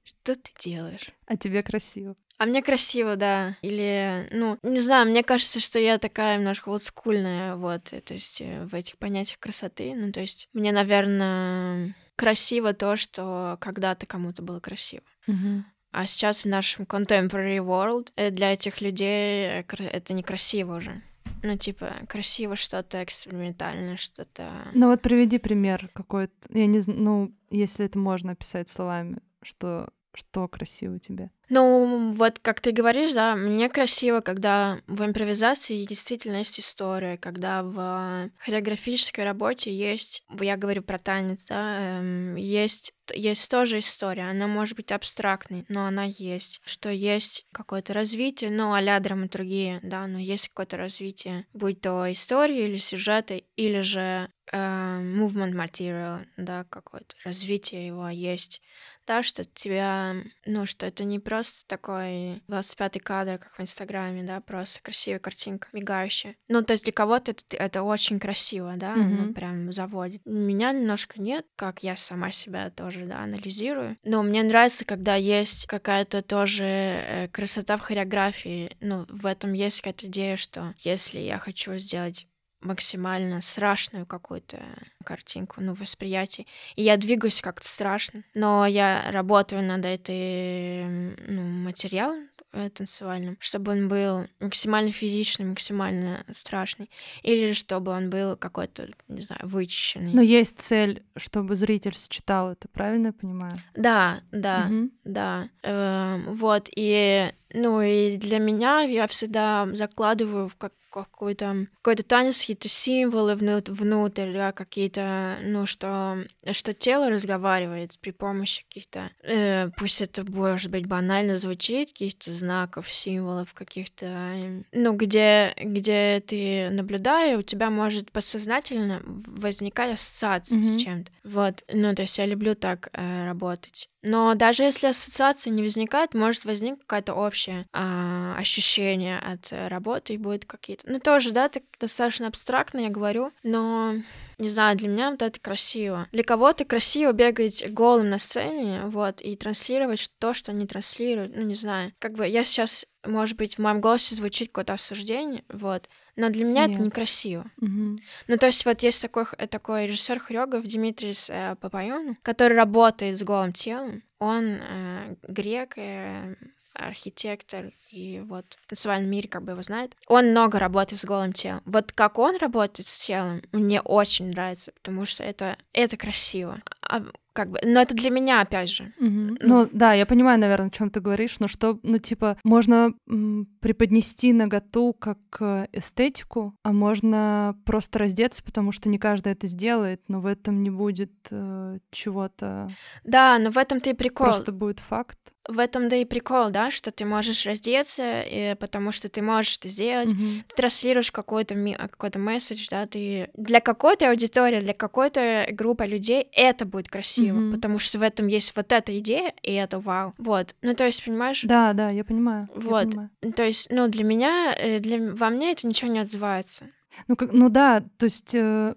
[0.03, 1.11] Что ты делаешь?
[1.27, 2.15] А тебе красиво.
[2.39, 3.57] А мне красиво, да.
[3.61, 8.39] Или, ну, не знаю, мне кажется, что я такая немножко вот скульная, вот, то есть
[8.39, 9.93] э, в этих понятиях красоты.
[9.93, 15.03] Ну, то есть мне, наверное, красиво то, что когда-то кому-то было красиво.
[15.27, 15.65] Угу.
[15.91, 21.01] А сейчас в нашем contemporary world э, для этих людей э, это некрасиво уже.
[21.43, 24.49] Ну, типа, красиво что-то экспериментальное, что-то...
[24.73, 29.89] Ну вот приведи пример какой-то, я не знаю, ну, если это можно описать словами, что
[30.13, 31.31] что красиво тебе?
[31.49, 37.63] Ну, вот как ты говоришь, да, мне красиво, когда в импровизации действительно есть история, когда
[37.63, 44.45] в хореографической работе есть, я говорю про танец, да, эм, есть есть тоже история, она
[44.45, 50.19] может быть абстрактной, но она есть, что есть какое-то развитие, ну, а-ля драматургия, да, но
[50.19, 57.15] есть какое-то развитие, будь то истории или сюжеты, или же э, movement material, да, какое-то
[57.23, 58.61] развитие его есть.
[59.07, 64.41] Да, что тебя, ну, что это не просто такой 25-й кадр, как в Инстаграме, да,
[64.41, 66.35] просто красивая картинка, мигающая.
[66.47, 69.03] Ну, то есть для кого-то это, это очень красиво, да, mm-hmm.
[69.03, 70.21] ну, прям заводит.
[70.25, 73.97] Меня немножко нет, как я сама себя тоже, да, анализирую.
[74.03, 79.81] Но мне нравится, когда есть какая-то тоже э, красота в хореографии, ну, в этом есть
[79.81, 82.28] какая-то идея, что если я хочу сделать
[82.61, 84.63] максимально страшную какую-то
[85.03, 86.45] картинку, ну, восприятие.
[86.75, 90.85] И я двигаюсь как-то страшно, но я работаю над этой,
[91.27, 96.89] ну, материалом, Э, танцевальным, чтобы он был максимально физичный, максимально страшный,
[97.21, 100.13] или чтобы он был какой-то, не знаю, вычищенный.
[100.13, 103.53] Но есть цель, чтобы зритель считал это, правильно я понимаю?
[103.75, 104.89] Да, да, угу.
[105.03, 105.49] да.
[105.61, 112.41] Э, вот, и ну и для меня я всегда закладываю в как какой-то какой-то танец,
[112.41, 119.69] какие-то символы внут внутрь, да, какие-то, ну, что, что тело разговаривает при помощи каких-то, э,
[119.77, 127.37] пусть это, может быть, банально звучит, каких-то знаков, символов, каких-то, ну, где, где ты наблюдая,
[127.37, 130.63] у тебя может подсознательно возникать ассоциация mm-hmm.
[130.63, 131.11] с чем-то.
[131.23, 133.89] Вот, ну, то есть я люблю так э, работать.
[134.01, 140.17] Но даже если ассоциация не возникает, может возникнуть какое-то общее а, ощущение от работы и
[140.17, 140.89] будет какие-то...
[140.89, 143.95] Ну, тоже, да, так достаточно абстрактно я говорю, но,
[144.37, 146.07] не знаю, для меня вот это красиво.
[146.11, 151.43] Для кого-то красиво бегать голым на сцене, вот, и транслировать то, что не транслируют, ну,
[151.43, 151.93] не знаю.
[151.99, 155.89] Как бы я сейчас, может быть, в моем голосе звучит какое-то осуждение, вот,
[156.19, 156.75] но для меня Нет.
[156.75, 157.45] это некрасиво.
[157.61, 157.99] Угу.
[158.27, 163.23] Ну, то есть вот есть такой, такой режиссер хореограф Димитрис э, Папайон, который работает с
[163.23, 164.03] голым телом.
[164.19, 166.35] Он э, грек, э,
[166.73, 169.95] архитектор, и вот в танцевальном мире как бы его знает.
[170.07, 171.61] Он много работает с голым телом.
[171.65, 176.61] Вот как он работает с телом, мне очень нравится, потому что это, это красиво.
[176.81, 177.03] А,
[177.33, 178.93] как бы, но это для меня, опять же.
[178.99, 179.37] Угу.
[179.41, 183.47] Ну, да, я понимаю, наверное, о чем ты говоришь, но что, ну, типа, можно м,
[183.61, 190.01] преподнести наготу как э, эстетику, а можно просто раздеться, потому что не каждый это сделает,
[190.07, 192.69] но в этом не будет э, чего-то.
[193.03, 194.25] Да, но в этом-то и прикол.
[194.25, 195.19] Просто будет факт
[195.49, 199.57] в этом да и прикол, да, что ты можешь раздеться, и, потому что ты можешь
[199.57, 200.43] это сделать, mm-hmm.
[200.47, 201.55] ты транслируешь какой-то
[201.89, 207.51] какой-то месседж, да, ты для какой-то аудитории, для какой-то группы людей это будет красиво, mm-hmm.
[207.51, 210.13] потому что в этом есть вот эта идея, и это вау.
[210.17, 211.41] Вот, ну то есть, понимаешь?
[211.43, 212.47] Да, да, я понимаю.
[212.55, 213.09] Вот, я понимаю.
[213.35, 216.65] то есть, ну для меня, э, для во мне это ничего не отзывается.
[217.07, 218.33] Ну, как, ну да, то есть...
[218.33, 218.73] Э,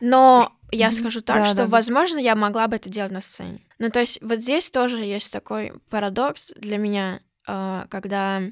[0.00, 1.66] но я скажу так, да, что, да.
[1.66, 3.60] возможно, я могла бы это делать на сцене.
[3.78, 8.42] Ну, то есть вот здесь тоже есть такой парадокс для меня, когда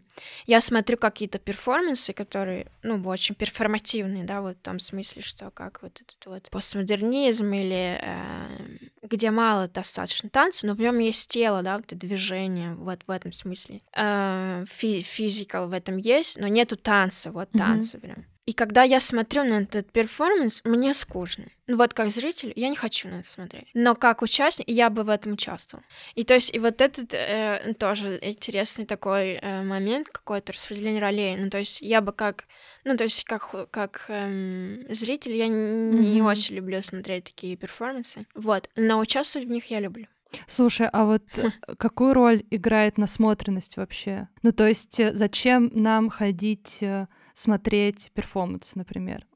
[0.47, 5.82] я смотрю какие-то перформансы, которые, ну, очень перформативные, да, вот в том смысле, что как
[5.82, 11.62] вот этот вот постмодернизм или э, где мало достаточно танца, но в нем есть тело,
[11.62, 13.80] да, вот движение, вот в этом смысле.
[13.95, 18.01] Физикал в этом есть, но нету танца, вот танца mm-hmm.
[18.01, 18.24] прям.
[18.51, 21.44] И когда я смотрю на этот перформанс, мне скучно.
[21.68, 23.68] Ну вот как зритель, я не хочу на это смотреть.
[23.74, 25.84] Но как участник, я бы в этом участвовал.
[26.16, 31.36] И то есть, и вот этот э, тоже интересный такой э, момент, какое-то распределение ролей.
[31.36, 32.46] Ну то есть, я бы как,
[32.82, 36.28] ну то есть, как, как эм, зритель, я не, mm-hmm.
[36.28, 38.26] очень люблю смотреть такие перформансы.
[38.34, 40.09] Вот, но участвовать в них я люблю.
[40.48, 41.53] Слушай, а вот хм.
[41.78, 44.28] какую роль играет насмотренность вообще?
[44.42, 47.07] Ну, то есть, э, зачем нам ходить э,
[47.41, 49.26] смотреть перформанс, например?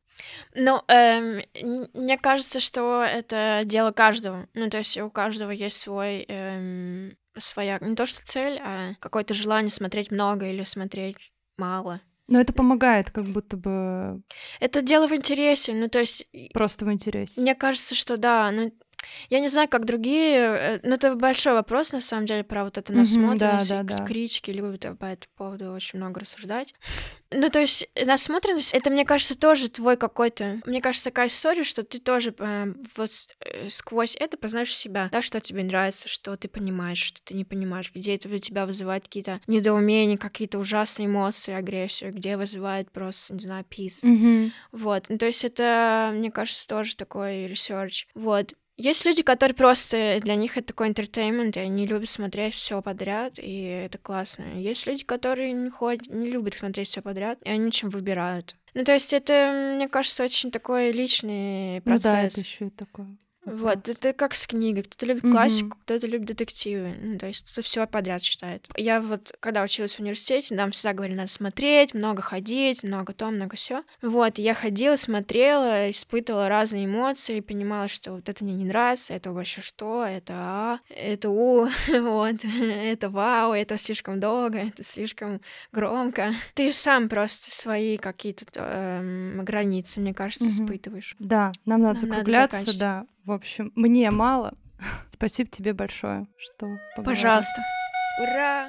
[0.55, 1.43] Ну, эм,
[1.93, 4.47] мне кажется, что это дело каждого.
[4.55, 9.35] Ну, то есть у каждого есть свой эм, своя не то что цель, а какое-то
[9.35, 12.01] желание смотреть много или смотреть мало.
[12.27, 14.23] Но это помогает, как будто бы.
[14.61, 16.27] Это дело в интересе, ну то есть.
[16.53, 17.41] Просто в интересе.
[17.41, 18.73] Мне кажется, что да, ну
[19.31, 22.79] я не знаю, как другие, э, но это большой вопрос, на самом деле, про вот
[22.79, 23.71] это насмотренность.
[23.71, 24.05] Mm-hmm, да, да, да.
[24.05, 26.75] Критики любят по этому поводу очень много рассуждать.
[27.31, 30.61] Ну, то есть насмотренность, это, мне кажется, тоже твой какой-то...
[30.67, 35.21] Мне кажется, такая история, что ты тоже э, вот э, сквозь это познаешь себя, да,
[35.21, 39.05] что тебе нравится, что ты понимаешь, что ты не понимаешь, где это у тебя вызывает
[39.05, 44.05] какие-то недоумения, какие-то ужасные эмоции, агрессию, где вызывает просто, не знаю, peace.
[44.05, 44.51] Mm-hmm.
[44.73, 45.07] Вот.
[45.09, 48.07] Ну, то есть это, мне кажется, тоже такой research.
[48.15, 48.55] Вот.
[48.77, 53.39] Есть люди, которые просто для них это такой entertainment, и они любят смотреть все подряд,
[53.39, 54.59] и это классно.
[54.59, 58.57] Есть люди, которые не ходят, не любят смотреть все подряд, и они чем выбирают.
[58.75, 62.05] Ну, то есть это, мне кажется, очень такой личный процесс.
[62.05, 63.16] Ну да, это еще и такое.
[63.45, 64.82] Вот, это как с книгой.
[64.82, 65.32] Кто-то любит mm-hmm.
[65.32, 66.95] классику, кто-то любит детективы.
[67.01, 68.66] Ну, то есть кто-то все подряд читает.
[68.76, 73.30] Я вот, когда училась в университете, нам всегда говорили, надо смотреть, много ходить, много то,
[73.30, 73.82] много все.
[74.03, 79.32] Вот, я ходила, смотрела, испытывала разные эмоции, понимала, что вот это мне не нравится, это
[79.32, 85.40] вообще что, это а, это у, вот, это вау, это слишком долго, это слишком
[85.72, 86.34] громко.
[86.55, 90.64] Ты сам просто свои какие-то э, границы, мне кажется, mm-hmm.
[90.64, 91.16] испытываешь.
[91.18, 93.07] Да, нам надо нам закругляться, надо да.
[93.25, 94.55] В общем, мне мало.
[95.11, 97.22] Спасибо тебе большое, что поговорили.
[97.22, 97.62] Пожалуйста.
[98.20, 98.68] Ура!